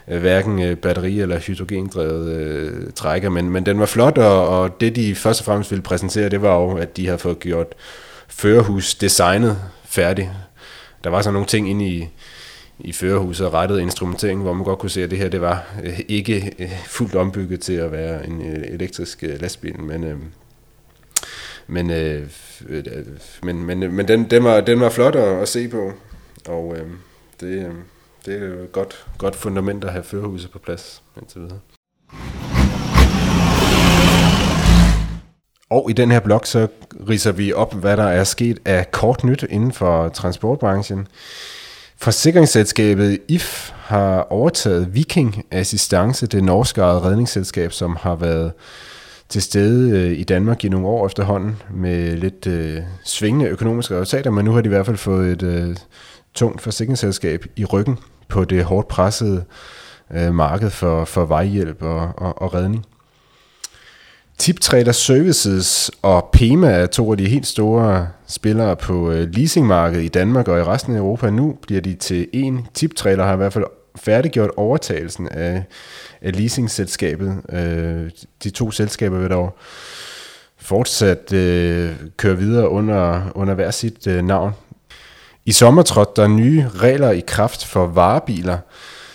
øh, 0.08 0.20
hverken 0.20 0.62
øh, 0.62 0.78
batteri- 0.86 1.22
eller 1.22 1.40
hydrogendrevet 1.40 2.30
øh, 2.30 2.92
trækker, 2.96 3.30
men, 3.30 3.50
men 3.50 3.66
den 3.66 3.80
var 3.80 3.86
flot, 3.86 4.18
og, 4.18 4.48
og 4.48 4.82
det 4.82 4.96
de 4.96 5.16
først 5.16 5.42
og 5.42 5.46
fremmest 5.46 5.72
ville 5.72 5.82
præsentere, 5.82 6.30
det 6.30 6.42
var 6.42 6.56
jo, 6.56 6.78
at 6.78 6.98
de 6.98 7.06
havde 7.06 7.20
fået 7.20 7.40
gjort 7.40 7.68
førerhus 8.28 8.96
designet 8.96 9.58
færdig. 9.86 10.32
Der 11.04 11.10
var 11.10 11.22
så 11.22 11.32
nogle 11.32 11.48
ting 11.48 11.70
inde 11.70 11.88
i, 11.88 12.08
i 12.80 12.94
førerhuset 12.94 13.54
rettet 13.54 13.80
instrumentering, 13.80 14.42
hvor 14.42 14.54
man 14.54 14.64
godt 14.64 14.80
kunne 14.80 14.90
se, 14.90 15.04
at 15.04 15.12
det 15.12 15.20
her 15.20 15.30
det 15.30 15.42
var 15.42 15.64
øh, 15.84 16.00
ikke 16.08 16.52
øh, 16.60 16.72
fuldt 16.86 17.16
ombygget 17.16 17.60
til 17.60 17.74
at 17.74 17.92
være 17.92 18.28
en 18.28 18.42
øh, 18.42 18.64
elektrisk 18.68 19.24
øh, 19.24 19.42
lastbil, 19.42 19.80
men 19.80 20.04
øh, 20.04 20.18
men, 21.68 21.92
øh, 21.92 22.30
men, 23.44 23.66
men, 23.66 23.80
men 23.96 24.08
den, 24.08 24.30
den, 24.30 24.44
var, 24.44 24.62
den 24.62 24.80
var 24.80 24.90
flot 24.90 25.16
at, 25.16 25.42
at 25.42 25.48
se 25.48 25.68
på, 25.68 25.94
og 26.48 26.76
øh, 26.78 26.88
det, 27.40 27.48
øh, 27.48 27.74
det 28.26 28.42
er 28.42 28.48
jo 28.48 28.64
et 28.64 28.72
godt, 28.72 29.06
godt 29.18 29.36
fundament 29.36 29.84
at 29.84 29.92
have 29.92 30.04
førerhuset 30.04 30.52
på 30.52 30.60
plads 30.60 31.04
indtil 31.18 31.42
videre. 31.42 31.60
Og 35.70 35.90
i 35.90 35.94
den 35.94 36.12
her 36.12 36.20
blog, 36.20 36.42
så 36.44 36.68
riser 37.10 37.32
vi 37.32 37.54
op, 37.54 37.74
hvad 37.74 37.98
der 37.98 38.04
er 38.04 38.24
sket 38.24 38.60
af 38.66 38.92
kort 38.92 39.24
nyt 39.24 39.44
inden 39.50 39.72
for 39.72 40.10
transportbranchen. 40.10 41.08
Forsikringsselskabet 41.98 43.20
IF 43.28 43.72
har 43.74 44.28
overtaget 44.30 44.96
Viking 44.96 45.46
Assistance, 45.52 46.28
det 46.28 46.44
norske 46.44 46.84
redningsselskab, 46.84 47.72
som 47.72 47.96
har 47.96 48.16
været 48.16 48.52
til 49.30 49.42
stede 49.42 50.00
øh, 50.00 50.20
i 50.20 50.24
Danmark 50.24 50.66
i 50.66 50.70
nogle 50.70 50.88
år 50.88 51.06
efterhånden 51.06 51.56
med 51.74 52.18
lidt 52.18 52.48
øh, 52.48 52.80
svingende 53.04 53.46
økonomiske 53.46 53.96
resultater, 53.96 54.32
men 54.32 54.46
nu 54.46 54.52
har 54.52 54.62
de 54.62 54.68
i 54.68 54.70
hvert 54.70 54.86
fald 54.86 54.98
fået 54.98 55.32
et 55.32 55.44
øh, 55.44 55.76
tungt 56.34 56.62
forsikringsselskab 56.62 57.46
i 57.56 57.66
ryggen 57.66 57.98
på 58.28 58.44
det 58.44 58.64
hårdt 58.64 58.88
pressede 58.88 59.44
øh, 60.12 60.34
marked 60.34 60.70
for, 60.70 61.06
for 61.06 61.26
vejhjælp 61.26 61.82
og, 61.82 62.12
og, 62.18 62.42
og 62.42 62.54
redning. 62.54 62.86
Tiptrader 64.38 64.92
Services 64.92 65.92
og 66.02 66.30
Pema 66.34 66.72
er 66.72 66.86
to 66.86 67.12
af 67.12 67.18
de 67.18 67.30
helt 67.30 67.48
store 67.48 68.08
spillere 68.28 68.76
på 68.76 69.12
øh, 69.12 69.30
leasingmarkedet 69.34 70.04
i 70.04 70.08
Danmark 70.08 70.48
og 70.48 70.60
i 70.60 70.64
resten 70.64 70.96
af 70.96 71.00
Europa. 71.00 71.30
Nu 71.30 71.58
bliver 71.62 71.82
de 71.82 71.94
til 71.94 72.28
en. 72.34 72.68
Tiptrader 72.74 73.24
har 73.24 73.34
i 73.34 73.38
hvert 73.38 73.54
fald 73.54 73.66
færdiggjort 73.96 74.52
overtagelsen 74.58 75.28
af, 75.28 75.64
af 76.22 76.36
leasingselskabet. 76.36 77.42
Øh, 77.50 78.12
de 78.44 78.50
to 78.50 78.72
selskaber 78.72 79.20
vil 79.20 79.30
dog 79.30 79.58
fortsat 80.58 81.34
øh, 81.34 81.96
køre 82.18 82.38
videre 82.38 82.70
under, 82.70 83.22
under 83.36 83.54
hver 83.54 83.72
sit 83.72 84.08
øh, 84.08 84.24
navn. 84.24 84.54
I 85.46 85.52
sommer 85.52 85.82
trådte 85.82 86.22
der 86.22 86.28
nye 86.28 86.70
regler 86.76 87.12
i 87.12 87.24
kraft 87.28 87.66
for 87.66 87.88
varebiler, 87.88 88.58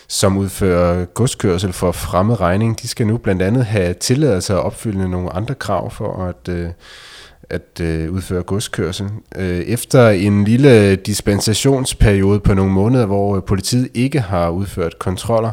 som 0.09 0.37
udfører 0.37 1.05
godskørsel 1.05 1.73
for 1.73 1.93
fremmed 1.93 2.41
regning. 2.41 2.83
De 2.83 2.89
skal 2.89 3.07
nu 3.07 3.17
blandt 3.17 3.43
andet 3.43 3.67
have 3.67 3.95
tilladelse 3.95 4.53
at 4.53 4.59
opfylde 4.59 5.11
nogle 5.11 5.33
andre 5.33 5.55
krav 5.55 5.91
for 5.91 6.27
at, 6.27 6.49
øh, 6.49 6.69
at 7.51 7.81
øh, 7.81 8.13
udføre 8.13 8.43
godskørsel. 8.43 9.09
Øh, 9.37 9.59
efter 9.59 10.09
en 10.09 10.45
lille 10.45 10.97
dispensationsperiode 10.97 12.41
på 12.41 12.55
nogle 12.55 12.73
måneder, 12.73 13.07
hvor 13.07 13.37
øh, 13.37 13.43
politiet 13.43 13.89
ikke 13.95 14.21
har 14.21 14.51
udført 14.51 14.99
kontroller 14.99 15.51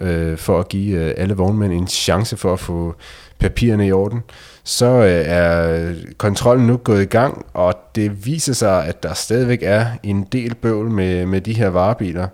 øh, 0.00 0.38
for 0.38 0.60
at 0.60 0.68
give 0.68 0.98
øh, 0.98 1.14
alle 1.16 1.34
vognmænd 1.34 1.72
en 1.72 1.86
chance 1.86 2.36
for 2.36 2.52
at 2.52 2.60
få 2.60 2.94
papirerne 3.38 3.86
i 3.86 3.92
orden, 3.92 4.22
så 4.64 4.86
øh, 4.86 5.24
er 5.26 5.94
kontrollen 6.18 6.66
nu 6.66 6.76
gået 6.76 7.02
i 7.02 7.06
gang, 7.06 7.46
og 7.54 7.74
det 7.94 8.26
viser 8.26 8.52
sig, 8.52 8.86
at 8.86 9.02
der 9.02 9.14
stadigvæk 9.14 9.58
er 9.62 9.86
en 10.02 10.22
del 10.32 10.54
bøvl 10.54 10.90
med, 10.90 11.26
med 11.26 11.40
de 11.40 11.52
her 11.52 11.68
varebiler, 11.68 12.28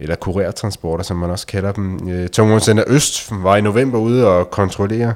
eller 0.00 0.16
kurertransporter, 0.16 1.04
som 1.04 1.16
man 1.16 1.30
også 1.30 1.46
kalder 1.46 1.72
dem. 1.72 2.08
Øh, 2.08 2.28
Tungvognscenter 2.28 2.84
Øst 2.86 3.32
var 3.42 3.56
i 3.56 3.60
november 3.60 3.98
ude 3.98 4.28
og 4.28 4.50
kontrollere, 4.50 5.14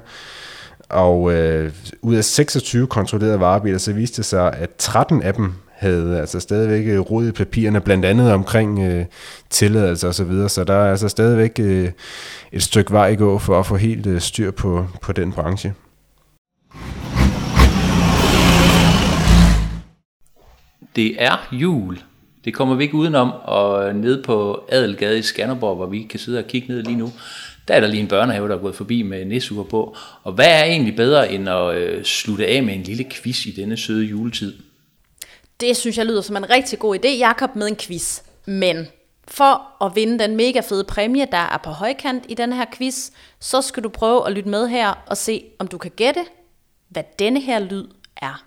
og 0.88 1.33
øh, 1.33 1.72
ud 2.03 2.14
af 2.14 2.24
26 2.24 2.87
kontrollerede 2.87 3.40
varebiler, 3.40 3.79
så 3.79 3.92
viste 3.92 4.16
det 4.16 4.24
sig, 4.24 4.53
at 4.53 4.70
13 4.79 5.22
af 5.22 5.35
dem 5.35 5.53
havde 5.79 6.20
altså 6.20 6.40
stadigvæk 6.40 6.87
øh, 6.87 7.01
rod 7.01 7.29
i 7.29 7.33
papirerne, 7.33 7.81
blandt 7.81 8.05
andet 8.05 8.33
omkring 8.33 8.79
øh, 8.79 9.05
tilladelse 9.51 10.09
og 10.09 10.14
så 10.14 10.24
videre, 10.24 10.48
så 10.48 10.64
der 10.64 10.74
er 10.74 10.90
altså 10.90 11.09
stadigvæk 11.09 11.61
øh, 11.61 11.90
et 12.53 12.62
stykke 12.62 12.92
vej 12.92 13.11
at 13.11 13.18
gå 13.18 13.38
for 13.38 13.61
at 13.61 13.66
få 13.66 13.77
helt 13.77 14.07
øh, 14.07 14.20
styr 14.20 14.51
på, 14.51 14.87
på 15.03 15.12
den 15.12 15.33
branche. 15.33 15.74
Det 20.96 21.22
er 21.22 21.48
jul. 21.53 21.98
Det 22.44 22.55
kommer 22.55 22.74
vi 22.74 22.85
ikke 22.85 22.94
udenom, 22.94 23.33
og 23.44 23.94
ned 23.94 24.22
på 24.22 24.64
Adelgade 24.68 25.18
i 25.18 25.22
Skanderborg, 25.22 25.77
hvor 25.77 25.87
vi 25.87 26.03
kan 26.03 26.20
sidde 26.20 26.38
og 26.38 26.44
kigge 26.44 26.72
ned 26.72 26.83
lige 26.83 26.96
nu, 26.96 27.11
der 27.68 27.74
er 27.74 27.81
der 27.81 27.87
lige 27.87 28.00
en 28.00 28.09
børnehave, 28.09 28.48
der 28.48 28.54
er 28.54 28.61
gået 28.61 28.74
forbi 28.74 29.02
med 29.02 29.24
nissuer 29.24 29.64
på. 29.64 29.96
Og 30.22 30.33
hvad 30.33 30.46
er 30.46 30.64
egentlig 30.64 30.96
bedre 30.96 31.33
end 31.33 31.48
at 31.48 31.74
øh, 31.74 32.04
slutte 32.04 32.46
af 32.46 32.62
med 32.62 32.74
en 32.74 32.83
lille 32.83 33.04
quiz 33.11 33.46
i 33.46 33.50
denne 33.50 33.76
søde 33.76 34.04
juletid? 34.04 34.59
Det 35.61 35.76
synes 35.76 35.98
jeg 35.98 36.07
lyder 36.07 36.20
som 36.20 36.37
en 36.37 36.50
rigtig 36.50 36.78
god 36.78 36.98
idé, 36.98 37.09
Jakob, 37.09 37.57
med 37.57 37.66
en 37.66 37.76
quiz. 37.76 38.22
Men 38.46 38.87
for 39.28 39.85
at 39.85 39.96
vinde 39.96 40.18
den 40.18 40.37
mega 40.37 40.61
fede 40.61 40.85
præmie, 40.85 41.26
der 41.33 41.38
er 41.38 41.59
på 41.59 41.70
højkant 41.70 42.24
i 42.28 42.35
den 42.35 42.52
her 42.52 42.64
quiz, 42.76 43.11
så 43.40 43.62
skal 43.62 43.83
du 43.83 43.88
prøve 43.88 44.26
at 44.26 44.33
lytte 44.33 44.48
med 44.48 44.68
her 44.68 45.04
og 45.07 45.16
se, 45.16 45.44
om 45.59 45.68
du 45.68 45.78
kan 45.78 45.90
gætte, 45.90 46.24
hvad 46.88 47.02
denne 47.18 47.40
her 47.40 47.59
lyd 47.59 47.87
er. 48.16 48.44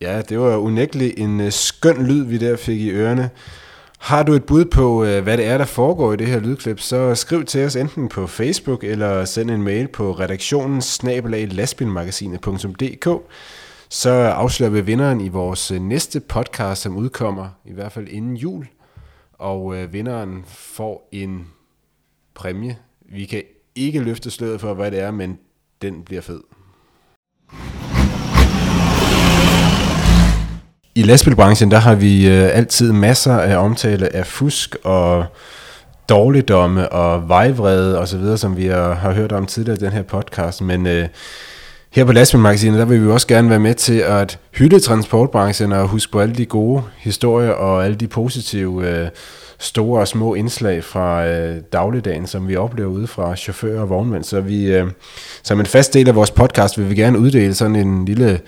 Ja, 0.00 0.22
det 0.22 0.40
var 0.40 0.56
unægteligt 0.56 1.18
en 1.18 1.40
øh, 1.40 1.52
skøn 1.52 2.06
lyd, 2.06 2.24
vi 2.24 2.38
der 2.38 2.56
fik 2.56 2.80
i 2.80 2.90
ørerne. 2.90 3.30
Har 3.98 4.22
du 4.22 4.32
et 4.32 4.44
bud 4.44 4.64
på, 4.64 5.04
øh, 5.04 5.22
hvad 5.22 5.36
det 5.36 5.46
er, 5.46 5.58
der 5.58 5.64
foregår 5.64 6.12
i 6.12 6.16
det 6.16 6.26
her 6.26 6.40
lydklip, 6.40 6.80
så 6.80 7.14
skriv 7.14 7.44
til 7.44 7.64
os 7.64 7.76
enten 7.76 8.08
på 8.08 8.26
Facebook 8.26 8.84
eller 8.84 9.24
send 9.24 9.50
en 9.50 9.62
mail 9.62 9.88
på 9.88 10.12
redaktionen 10.12 10.82
Så 13.88 14.10
afslører 14.10 14.70
vi 14.70 14.80
vinderen 14.80 15.20
i 15.20 15.28
vores 15.28 15.70
øh, 15.70 15.80
næste 15.80 16.20
podcast, 16.20 16.82
som 16.82 16.96
udkommer 16.96 17.48
i 17.64 17.72
hvert 17.72 17.92
fald 17.92 18.08
inden 18.08 18.36
jul. 18.36 18.66
Og 19.32 19.92
vinderen 19.92 20.44
får 20.46 21.08
en 21.12 21.46
præmie. 22.34 22.78
Vi 23.00 23.24
kan 23.24 23.42
ikke 23.74 24.00
løfte 24.00 24.30
sløret 24.30 24.60
for, 24.60 24.74
hvad 24.74 24.90
det 24.90 25.00
er, 25.00 25.10
men 25.10 25.38
den 25.82 26.02
bliver 26.02 26.22
fed. 26.22 26.40
I 30.96 31.02
lastbilbranchen, 31.02 31.70
der 31.70 31.78
har 31.78 31.94
vi 31.94 32.28
øh, 32.28 32.56
altid 32.56 32.92
masser 32.92 33.32
af 33.38 33.56
omtale 33.56 34.16
af 34.16 34.26
fusk 34.26 34.76
og 34.84 35.24
dårligdomme 36.08 36.88
og 36.88 37.28
vejvrede 37.28 37.98
osv., 37.98 38.36
som 38.36 38.56
vi 38.56 38.66
har, 38.66 38.94
har 38.94 39.12
hørt 39.12 39.32
om 39.32 39.46
tidligere 39.46 39.76
i 39.80 39.84
den 39.84 39.92
her 39.92 40.02
podcast. 40.02 40.62
Men 40.62 40.86
øh, 40.86 41.08
Her 41.92 42.04
på 42.04 42.12
Lastbilmagasinet, 42.12 42.78
der 42.78 42.84
vil 42.84 43.04
vi 43.04 43.10
også 43.10 43.26
gerne 43.26 43.50
være 43.50 43.58
med 43.58 43.74
til 43.74 43.98
at 43.98 44.38
hylde 44.54 44.80
transportbranchen 44.80 45.72
og 45.72 45.88
huske 45.88 46.12
på 46.12 46.20
alle 46.20 46.34
de 46.34 46.46
gode 46.46 46.82
historier 46.98 47.50
og 47.50 47.84
alle 47.84 47.96
de 47.96 48.06
positive 48.06 48.88
øh, 48.88 49.08
store 49.58 50.00
og 50.00 50.08
små 50.08 50.34
indslag 50.34 50.84
fra 50.84 51.26
øh, 51.26 51.56
dagligdagen, 51.72 52.26
som 52.26 52.48
vi 52.48 52.56
oplever 52.56 52.90
ude 52.90 53.06
fra 53.06 53.36
chauffører 53.36 53.80
og 53.80 53.90
vognmænd. 53.90 54.24
Så 54.24 54.40
vi, 54.40 54.66
øh, 54.66 54.86
som 55.42 55.60
en 55.60 55.66
fast 55.66 55.94
del 55.94 56.08
af 56.08 56.14
vores 56.14 56.30
podcast 56.30 56.78
vil 56.78 56.90
vi 56.90 56.94
gerne 56.94 57.18
uddele 57.18 57.54
sådan 57.54 57.76
en 57.76 58.04
lille 58.04 58.40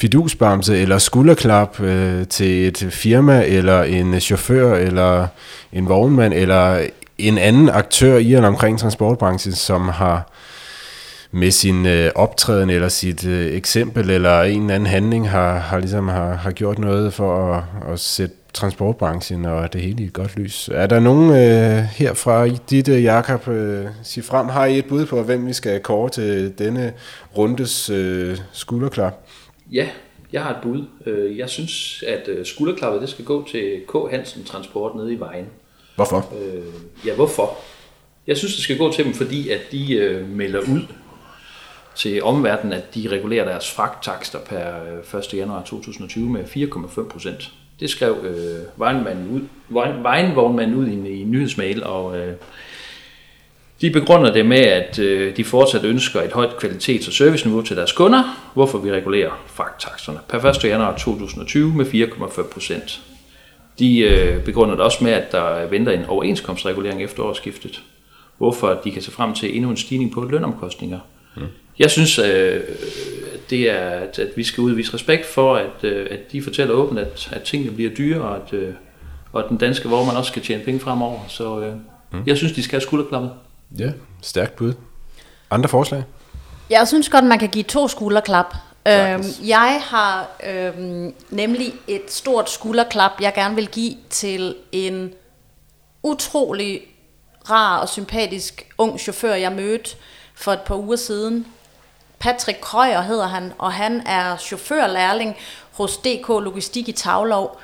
fidusbamse 0.00 0.78
eller 0.78 0.98
skulderklap 0.98 1.80
øh, 1.80 2.26
til 2.26 2.66
et 2.68 2.86
firma 2.90 3.44
eller 3.46 3.82
en 3.82 4.20
chauffør 4.20 4.74
eller 4.74 5.26
en 5.72 5.88
vognmand 5.88 6.34
eller 6.34 6.86
en 7.18 7.38
anden 7.38 7.68
aktør 7.68 8.16
i 8.16 8.34
eller 8.34 8.48
omkring 8.48 8.78
transportbranchen, 8.78 9.52
som 9.52 9.88
har 9.88 10.32
med 11.30 11.50
sin 11.50 11.86
øh, 11.86 12.10
optræden 12.14 12.70
eller 12.70 12.88
sit 12.88 13.26
øh, 13.26 13.54
eksempel 13.54 14.10
eller 14.10 14.42
en 14.42 14.60
eller 14.60 14.74
anden 14.74 14.86
handling 14.86 15.30
har, 15.30 15.58
har 15.58 15.78
ligesom 15.78 16.08
har, 16.08 16.34
har 16.34 16.50
gjort 16.50 16.78
noget 16.78 17.14
for 17.14 17.54
at, 17.54 17.92
at 17.92 18.00
sætte 18.00 18.34
transportbranchen 18.54 19.44
og 19.44 19.72
det 19.72 19.80
hele 19.80 20.02
i 20.02 20.06
et 20.06 20.12
godt 20.12 20.36
lys. 20.36 20.70
Er 20.72 20.86
der 20.86 21.00
nogen 21.00 21.30
øh, 21.30 21.84
her 21.84 22.14
fra 22.14 22.48
dit, 22.48 22.88
øh, 22.88 23.02
Jakob, 23.02 23.48
øh, 23.48 23.86
sig 24.02 24.24
frem, 24.24 24.48
har 24.48 24.64
I 24.64 24.78
et 24.78 24.84
bud 24.84 25.06
på, 25.06 25.22
hvem 25.22 25.46
vi 25.46 25.52
skal 25.52 25.80
kåre 25.80 26.10
til 26.10 26.58
denne 26.58 26.92
rundes 27.36 27.90
øh, 27.90 28.38
skulderklap? 28.52 29.14
Ja, 29.72 29.88
jeg 30.32 30.42
har 30.42 30.50
et 30.50 30.62
bud. 30.62 30.84
Øh, 31.06 31.38
jeg 31.38 31.48
synes, 31.48 32.04
at 32.06 32.28
øh, 32.28 32.46
skulderklappet 32.46 33.00
det 33.00 33.08
skal 33.08 33.24
gå 33.24 33.48
til 33.48 33.82
K. 33.88 34.10
Hansen 34.10 34.44
Transport 34.44 34.96
nede 34.96 35.12
i 35.12 35.20
vejen. 35.20 35.46
Hvorfor? 35.96 36.32
Øh, 36.42 37.06
ja, 37.06 37.14
hvorfor? 37.14 37.58
Jeg 38.26 38.36
synes, 38.36 38.54
det 38.54 38.64
skal 38.64 38.78
gå 38.78 38.92
til 38.92 39.04
dem, 39.04 39.14
fordi 39.14 39.48
at 39.48 39.60
de 39.72 39.94
øh, 39.94 40.28
melder 40.28 40.60
ud 40.60 40.82
til 41.94 42.22
omverdenen, 42.22 42.72
at 42.72 42.94
de 42.94 43.08
regulerer 43.08 43.44
deres 43.44 43.70
fragttakster 43.70 44.38
per 44.38 45.18
1. 45.18 45.34
januar 45.34 45.62
2020 45.62 46.30
med 46.30 46.44
4,5 46.44 47.08
procent. 47.08 47.52
Det 47.80 47.90
skrev 47.90 48.16
øh, 48.22 48.80
vejenvognmanden 48.80 49.28
ud, 49.30 49.42
vejen, 50.02 50.74
ud 50.74 50.86
i 50.86 50.92
en, 50.92 51.06
i 51.06 51.24
nyhedsmail, 51.24 51.84
og 51.84 52.18
øh, 52.18 52.34
de 53.80 53.90
begrunder 53.90 54.32
det 54.32 54.46
med, 54.46 54.58
at 54.58 54.98
øh, 54.98 55.36
de 55.36 55.44
fortsat 55.44 55.84
ønsker 55.84 56.22
et 56.22 56.32
højt 56.32 56.50
kvalitets- 56.50 57.06
og 57.08 57.12
serviceniveau 57.12 57.62
til 57.62 57.76
deres 57.76 57.92
kunder, 57.92 58.50
hvorfor 58.54 58.78
vi 58.78 58.92
regulerer 58.92 59.44
fragttaxerne 59.46 60.18
per 60.28 60.44
1. 60.44 60.64
januar 60.64 60.96
2020 60.96 61.74
med 61.74 61.86
4,5 61.86 62.42
procent. 62.52 63.00
De 63.78 63.98
øh, 63.98 64.44
begrunder 64.44 64.74
det 64.74 64.84
også 64.84 65.04
med, 65.04 65.12
at 65.12 65.32
der 65.32 65.66
venter 65.66 65.92
en 65.92 66.04
overenskomstregulering 66.04 67.02
efter 67.02 67.22
årsskiftet, 67.22 67.82
hvorfor 68.38 68.80
de 68.84 68.90
kan 68.90 69.02
se 69.02 69.10
frem 69.10 69.34
til 69.34 69.56
endnu 69.56 69.70
en 69.70 69.76
stigning 69.76 70.12
på 70.12 70.24
lønomkostninger. 70.24 70.98
Mm. 71.36 71.42
Jeg 71.78 71.90
synes, 71.90 72.18
øh, 72.18 72.60
det 73.50 73.70
er, 73.70 73.88
at, 73.88 74.18
at 74.18 74.28
vi 74.36 74.44
skal 74.44 74.60
udvise 74.60 74.94
respekt 74.94 75.26
for, 75.26 75.56
at, 75.56 75.84
øh, 75.84 76.06
at 76.10 76.32
de 76.32 76.42
fortæller 76.42 76.74
åbent, 76.74 77.00
at, 77.00 77.28
at 77.32 77.42
tingene 77.42 77.72
bliver 77.72 77.90
dyre, 77.90 78.20
og 78.20 78.36
at, 78.36 78.52
øh, 78.52 78.74
og 79.32 79.44
at 79.44 79.48
den 79.48 79.56
danske 79.56 79.88
vognmand 79.88 80.16
også 80.16 80.30
skal 80.30 80.42
tjene 80.42 80.64
penge 80.64 80.80
fremover. 80.80 81.20
Så 81.28 81.60
øh, 81.60 81.72
mm. 82.12 82.22
jeg 82.26 82.36
synes, 82.36 82.52
de 82.52 82.62
skal 82.62 82.76
have 82.76 82.82
skulderklappet. 82.82 83.30
Ja, 83.78 83.90
stærkt 84.22 84.56
bud. 84.56 84.74
Andre 85.50 85.68
forslag? 85.68 86.04
Jeg 86.70 86.88
synes 86.88 87.08
godt, 87.08 87.24
man 87.24 87.38
kan 87.38 87.48
give 87.48 87.64
to 87.64 87.88
skulderklap. 87.88 88.54
Øhm, 88.88 89.24
jeg 89.46 89.80
har 89.84 90.28
øhm, 90.46 91.14
nemlig 91.30 91.72
et 91.88 92.02
stort 92.08 92.50
skulderklap, 92.50 93.12
jeg 93.20 93.34
gerne 93.34 93.54
vil 93.54 93.68
give 93.68 93.96
til 94.10 94.56
en 94.72 95.12
utrolig 96.02 96.80
rar 97.50 97.78
og 97.78 97.88
sympatisk 97.88 98.66
ung 98.78 99.00
chauffør, 99.00 99.34
jeg 99.34 99.52
mødte 99.52 99.96
for 100.34 100.52
et 100.52 100.60
par 100.60 100.74
uger 100.76 100.96
siden. 100.96 101.46
Patrick 102.18 102.60
Krøyer 102.60 103.00
hedder 103.00 103.26
han, 103.26 103.52
og 103.58 103.72
han 103.72 104.02
er 104.06 104.36
chaufførlærling 104.36 105.36
hos 105.72 105.96
DK 105.96 106.28
Logistik 106.28 106.88
i 106.88 106.92
Tavlov. 106.92 107.60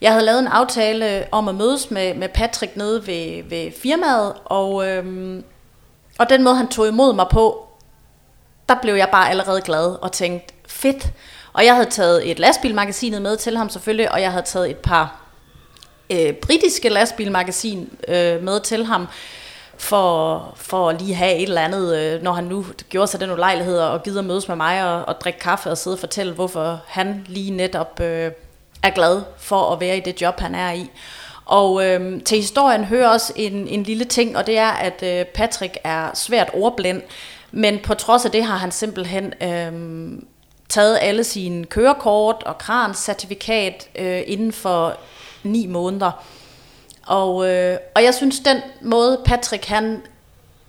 Jeg 0.00 0.12
havde 0.12 0.24
lavet 0.24 0.38
en 0.38 0.46
aftale 0.46 1.26
om 1.32 1.48
at 1.48 1.54
mødes 1.54 1.90
med, 1.90 2.14
med 2.14 2.28
Patrick 2.28 2.76
nede 2.76 3.06
ved, 3.06 3.42
ved 3.50 3.72
firmaet, 3.82 4.34
og, 4.44 4.88
øhm, 4.88 5.44
og 6.18 6.30
den 6.30 6.42
måde, 6.44 6.56
han 6.56 6.68
tog 6.68 6.88
imod 6.88 7.14
mig 7.14 7.26
på, 7.30 7.68
der 8.68 8.74
blev 8.82 8.94
jeg 8.94 9.08
bare 9.12 9.30
allerede 9.30 9.60
glad 9.60 10.02
og 10.02 10.12
tænkte, 10.12 10.54
fedt. 10.66 11.06
Og 11.52 11.64
jeg 11.64 11.74
havde 11.74 11.90
taget 11.90 12.30
et 12.30 12.38
lastbilmagasinet 12.38 13.22
med 13.22 13.36
til 13.36 13.56
ham 13.56 13.68
selvfølgelig, 13.68 14.12
og 14.12 14.20
jeg 14.20 14.30
havde 14.30 14.46
taget 14.46 14.70
et 14.70 14.76
par 14.76 15.20
øh, 16.10 16.32
britiske 16.32 16.88
lastbilmagasin 16.88 17.90
øh, 18.08 18.42
med 18.42 18.60
til 18.60 18.84
ham, 18.84 19.08
for, 19.78 20.52
for 20.56 20.90
at 20.90 21.00
lige 21.00 21.14
have 21.14 21.34
et 21.34 21.42
eller 21.42 21.60
andet, 21.60 21.98
øh, 21.98 22.22
når 22.22 22.32
han 22.32 22.44
nu 22.44 22.66
gjorde 22.88 23.06
sig 23.06 23.20
den 23.20 23.30
ulejlighed 23.30 23.78
og 23.78 24.02
gider 24.02 24.22
mødes 24.22 24.48
med 24.48 24.56
mig 24.56 24.84
og, 24.94 25.08
og 25.08 25.20
drikke 25.20 25.38
kaffe 25.38 25.70
og 25.70 25.78
sidde 25.78 25.94
og 25.94 26.00
fortælle, 26.00 26.32
hvorfor 26.32 26.80
han 26.86 27.24
lige 27.26 27.50
netop 27.50 28.00
øh, 28.00 28.30
er 28.82 28.90
glad 28.90 29.22
for 29.38 29.72
at 29.72 29.80
være 29.80 29.96
i 29.96 30.00
det 30.00 30.22
job, 30.22 30.40
han 30.40 30.54
er 30.54 30.72
i. 30.72 30.90
Og 31.44 31.86
øh, 31.86 32.22
til 32.22 32.36
historien 32.36 32.84
hører 32.84 33.08
også 33.08 33.32
en, 33.36 33.68
en 33.68 33.82
lille 33.82 34.04
ting, 34.04 34.36
og 34.36 34.46
det 34.46 34.58
er, 34.58 34.68
at 34.70 35.02
øh, 35.02 35.24
Patrick 35.24 35.78
er 35.84 36.10
svært 36.14 36.50
ordblind, 36.54 37.02
men 37.50 37.78
på 37.78 37.94
trods 37.94 38.24
af 38.24 38.30
det 38.30 38.44
har 38.44 38.56
han 38.56 38.70
simpelthen 38.70 39.32
øh, 39.42 39.72
taget 40.68 40.98
alle 41.00 41.24
sine 41.24 41.64
kørekort 41.64 42.42
og 42.42 42.58
kranscertifikat 42.58 43.88
øh, 43.98 44.22
inden 44.26 44.52
for 44.52 44.96
ni 45.42 45.66
måneder. 45.66 46.24
Og, 47.06 47.48
øh, 47.48 47.78
og 47.94 48.04
jeg 48.04 48.14
synes, 48.14 48.40
den 48.40 48.56
måde 48.82 49.20
Patrick 49.24 49.64
han 49.64 50.02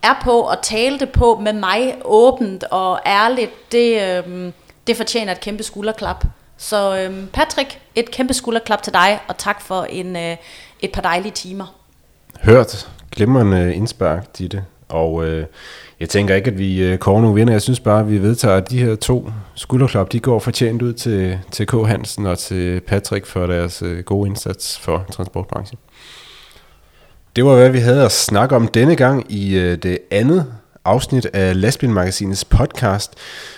er 0.03 0.21
på 0.23 0.39
og 0.41 0.61
talte 0.61 1.05
på 1.05 1.39
med 1.41 1.53
mig 1.53 1.95
åbent 2.05 2.63
og 2.63 2.99
ærligt, 3.05 3.71
det, 3.71 4.01
øh, 4.01 4.51
det 4.87 4.97
fortjener 4.97 5.31
et 5.31 5.39
kæmpe 5.39 5.63
skulderklap. 5.63 6.25
Så 6.61 6.97
øhm, 6.97 7.27
Patrick, 7.33 7.79
et 7.95 8.11
kæmpe 8.11 8.33
skulderklap 8.33 8.83
til 8.83 8.93
dig, 8.93 9.19
og 9.27 9.37
tak 9.37 9.61
for 9.61 9.83
en, 9.83 10.15
øh, 10.15 10.37
et 10.79 10.91
par 10.91 11.01
dejlige 11.01 11.31
timer. 11.31 11.75
Hørt. 12.41 12.89
Glimrende 13.11 13.57
øh, 13.57 13.77
indspark, 13.77 14.37
Ditte. 14.37 14.63
Og 14.89 15.25
øh, 15.25 15.45
jeg 15.99 16.09
tænker 16.09 16.35
ikke, 16.35 16.51
at 16.51 16.57
vi 16.57 16.83
øh, 16.83 16.97
kårer 16.97 17.21
nogle 17.21 17.35
vinder. 17.35 17.53
Jeg 17.53 17.61
synes 17.61 17.79
bare, 17.79 17.99
at 17.99 18.11
vi 18.11 18.21
vedtager, 18.21 18.55
at 18.55 18.69
de 18.69 18.83
her 18.83 18.95
to 18.95 19.31
skulderklap, 19.55 20.11
de 20.11 20.19
går 20.19 20.39
fortjent 20.39 20.81
ud 20.81 20.93
til, 20.93 21.39
til 21.51 21.67
K. 21.67 21.71
Hansen 21.87 22.25
og 22.25 22.37
til 22.37 22.81
Patrick 22.81 23.25
for 23.25 23.47
deres 23.47 23.81
øh, 23.81 24.03
gode 24.03 24.27
indsats 24.27 24.79
for 24.79 25.05
transportbranchen. 25.11 25.79
Det 27.35 27.45
var, 27.45 27.55
hvad 27.55 27.69
vi 27.69 27.79
havde 27.79 28.05
at 28.05 28.11
snakke 28.11 28.55
om 28.55 28.67
denne 28.67 28.95
gang 28.95 29.31
i 29.31 29.57
øh, 29.57 29.77
det 29.77 29.99
andet 30.11 30.45
afsnit 30.85 31.25
af 31.33 31.61
Lastbilmagasinets 31.61 32.45
podcast. 32.45 33.13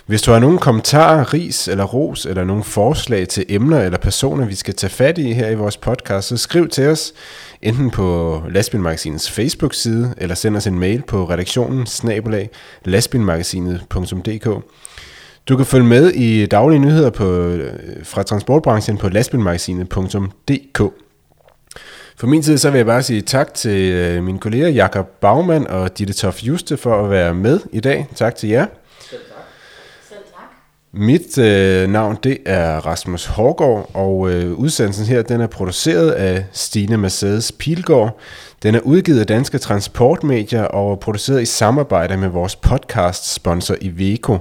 Hvis 0.05 0.21
du 0.21 0.31
har 0.31 0.39
nogle 0.39 0.59
kommentarer, 0.59 1.33
ris 1.33 1.67
eller 1.67 1.83
ros, 1.83 2.25
eller 2.25 2.43
nogle 2.43 2.63
forslag 2.63 3.27
til 3.27 3.45
emner 3.49 3.79
eller 3.79 3.97
personer, 3.97 4.45
vi 4.45 4.55
skal 4.55 4.73
tage 4.73 4.91
fat 4.91 5.17
i 5.17 5.33
her 5.33 5.49
i 5.49 5.55
vores 5.55 5.77
podcast, 5.77 6.27
så 6.27 6.37
skriv 6.37 6.69
til 6.69 6.87
os 6.87 7.13
enten 7.61 7.91
på 7.91 8.41
Lastbilmagasinets 8.49 9.31
Facebook-side, 9.31 10.13
eller 10.17 10.35
send 10.35 10.57
os 10.57 10.67
en 10.67 10.79
mail 10.79 11.01
på 11.07 11.29
redaktionen 11.29 11.85
snabelag 11.85 12.49
lastbilmagasinet.dk. 12.85 14.47
Du 15.49 15.57
kan 15.57 15.65
følge 15.65 15.85
med 15.85 16.09
i 16.09 16.45
daglige 16.45 16.79
nyheder 16.79 17.09
på, 17.09 17.25
øh, 17.25 17.73
fra 18.03 18.23
transportbranchen 18.23 18.97
på 18.97 19.09
lastbilmagasinet.dk. 19.09 20.81
For 22.15 22.27
min 22.27 22.41
tid, 22.41 22.57
så 22.57 22.69
vil 22.69 22.77
jeg 22.77 22.85
bare 22.85 23.03
sige 23.03 23.21
tak 23.21 23.53
til 23.53 23.91
øh, 23.91 24.23
mine 24.23 24.39
kolleger 24.39 24.67
Jakob 24.67 25.07
Bagman 25.21 25.67
og 25.67 25.97
Ditte 25.97 26.13
Toff 26.13 26.43
Juste 26.43 26.77
for 26.77 27.03
at 27.03 27.09
være 27.09 27.33
med 27.33 27.59
i 27.71 27.79
dag. 27.79 28.07
Tak 28.15 28.35
til 28.35 28.49
jer. 28.49 28.65
Selv 29.09 29.21
tak. 29.21 29.43
Selv 30.09 30.19
tak. 30.35 30.43
Mit 30.93 31.37
øh, 31.37 31.89
navn, 31.89 32.17
det 32.23 32.37
er 32.45 32.77
Rasmus 32.77 33.25
Hårgaard, 33.25 33.89
og 33.93 34.31
øh, 34.31 34.53
udsendelsen 34.53 35.05
her, 35.05 35.21
den 35.21 35.41
er 35.41 35.47
produceret 35.47 36.11
af 36.11 36.45
Stine 36.51 36.97
Mercedes 36.97 37.51
Pilgaard. 37.51 38.19
Den 38.63 38.75
er 38.75 38.79
udgivet 38.79 39.19
af 39.19 39.27
Danske 39.27 39.57
Transportmedier 39.57 40.63
og 40.63 40.99
produceret 40.99 41.41
i 41.41 41.45
samarbejde 41.45 42.17
med 42.17 42.27
vores 42.29 42.55
podcast-sponsor 42.55 43.75
Iveco. 43.81 44.37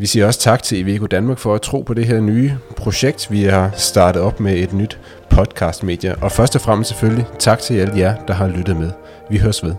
Vi 0.00 0.06
siger 0.06 0.26
også 0.26 0.40
tak 0.40 0.62
til 0.62 0.78
Iveco 0.78 1.06
Danmark 1.06 1.38
for 1.38 1.54
at 1.54 1.62
tro 1.62 1.80
på 1.80 1.94
det 1.94 2.06
her 2.06 2.20
nye 2.20 2.52
projekt, 2.76 3.30
vi 3.30 3.42
har 3.42 3.70
startet 3.76 4.22
op 4.22 4.40
med 4.40 4.56
et 4.56 4.72
nyt 4.72 4.98
podcastmedie. 5.30 6.14
Og 6.16 6.32
først 6.32 6.54
og 6.54 6.60
fremmest 6.60 6.90
selvfølgelig 6.90 7.26
tak 7.38 7.58
til 7.58 7.74
alle 7.74 7.98
jer, 7.98 8.24
der 8.28 8.34
har 8.34 8.48
lyttet 8.48 8.76
med. 8.76 8.90
Vi 9.30 9.38
høres 9.38 9.64
ved. 9.64 9.74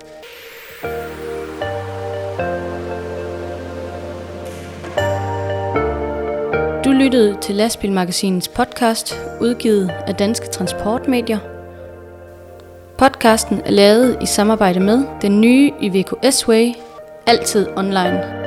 Du 6.86 6.92
lyttede 6.92 7.38
til 7.42 7.56
Lastbilmagasinets 7.56 8.48
podcast, 8.48 9.20
udgivet 9.40 9.90
af 10.08 10.16
Danske 10.16 10.48
Transportmedier. 10.48 11.38
Podcasten 12.98 13.62
er 13.66 13.72
lavet 13.72 14.18
i 14.22 14.26
samarbejde 14.26 14.80
med 14.80 15.04
den 15.22 15.42
nye 15.42 15.72
Iveco 15.82 16.16
S-Way, 16.16 16.74
altid 17.28 17.68
online. 17.76 18.41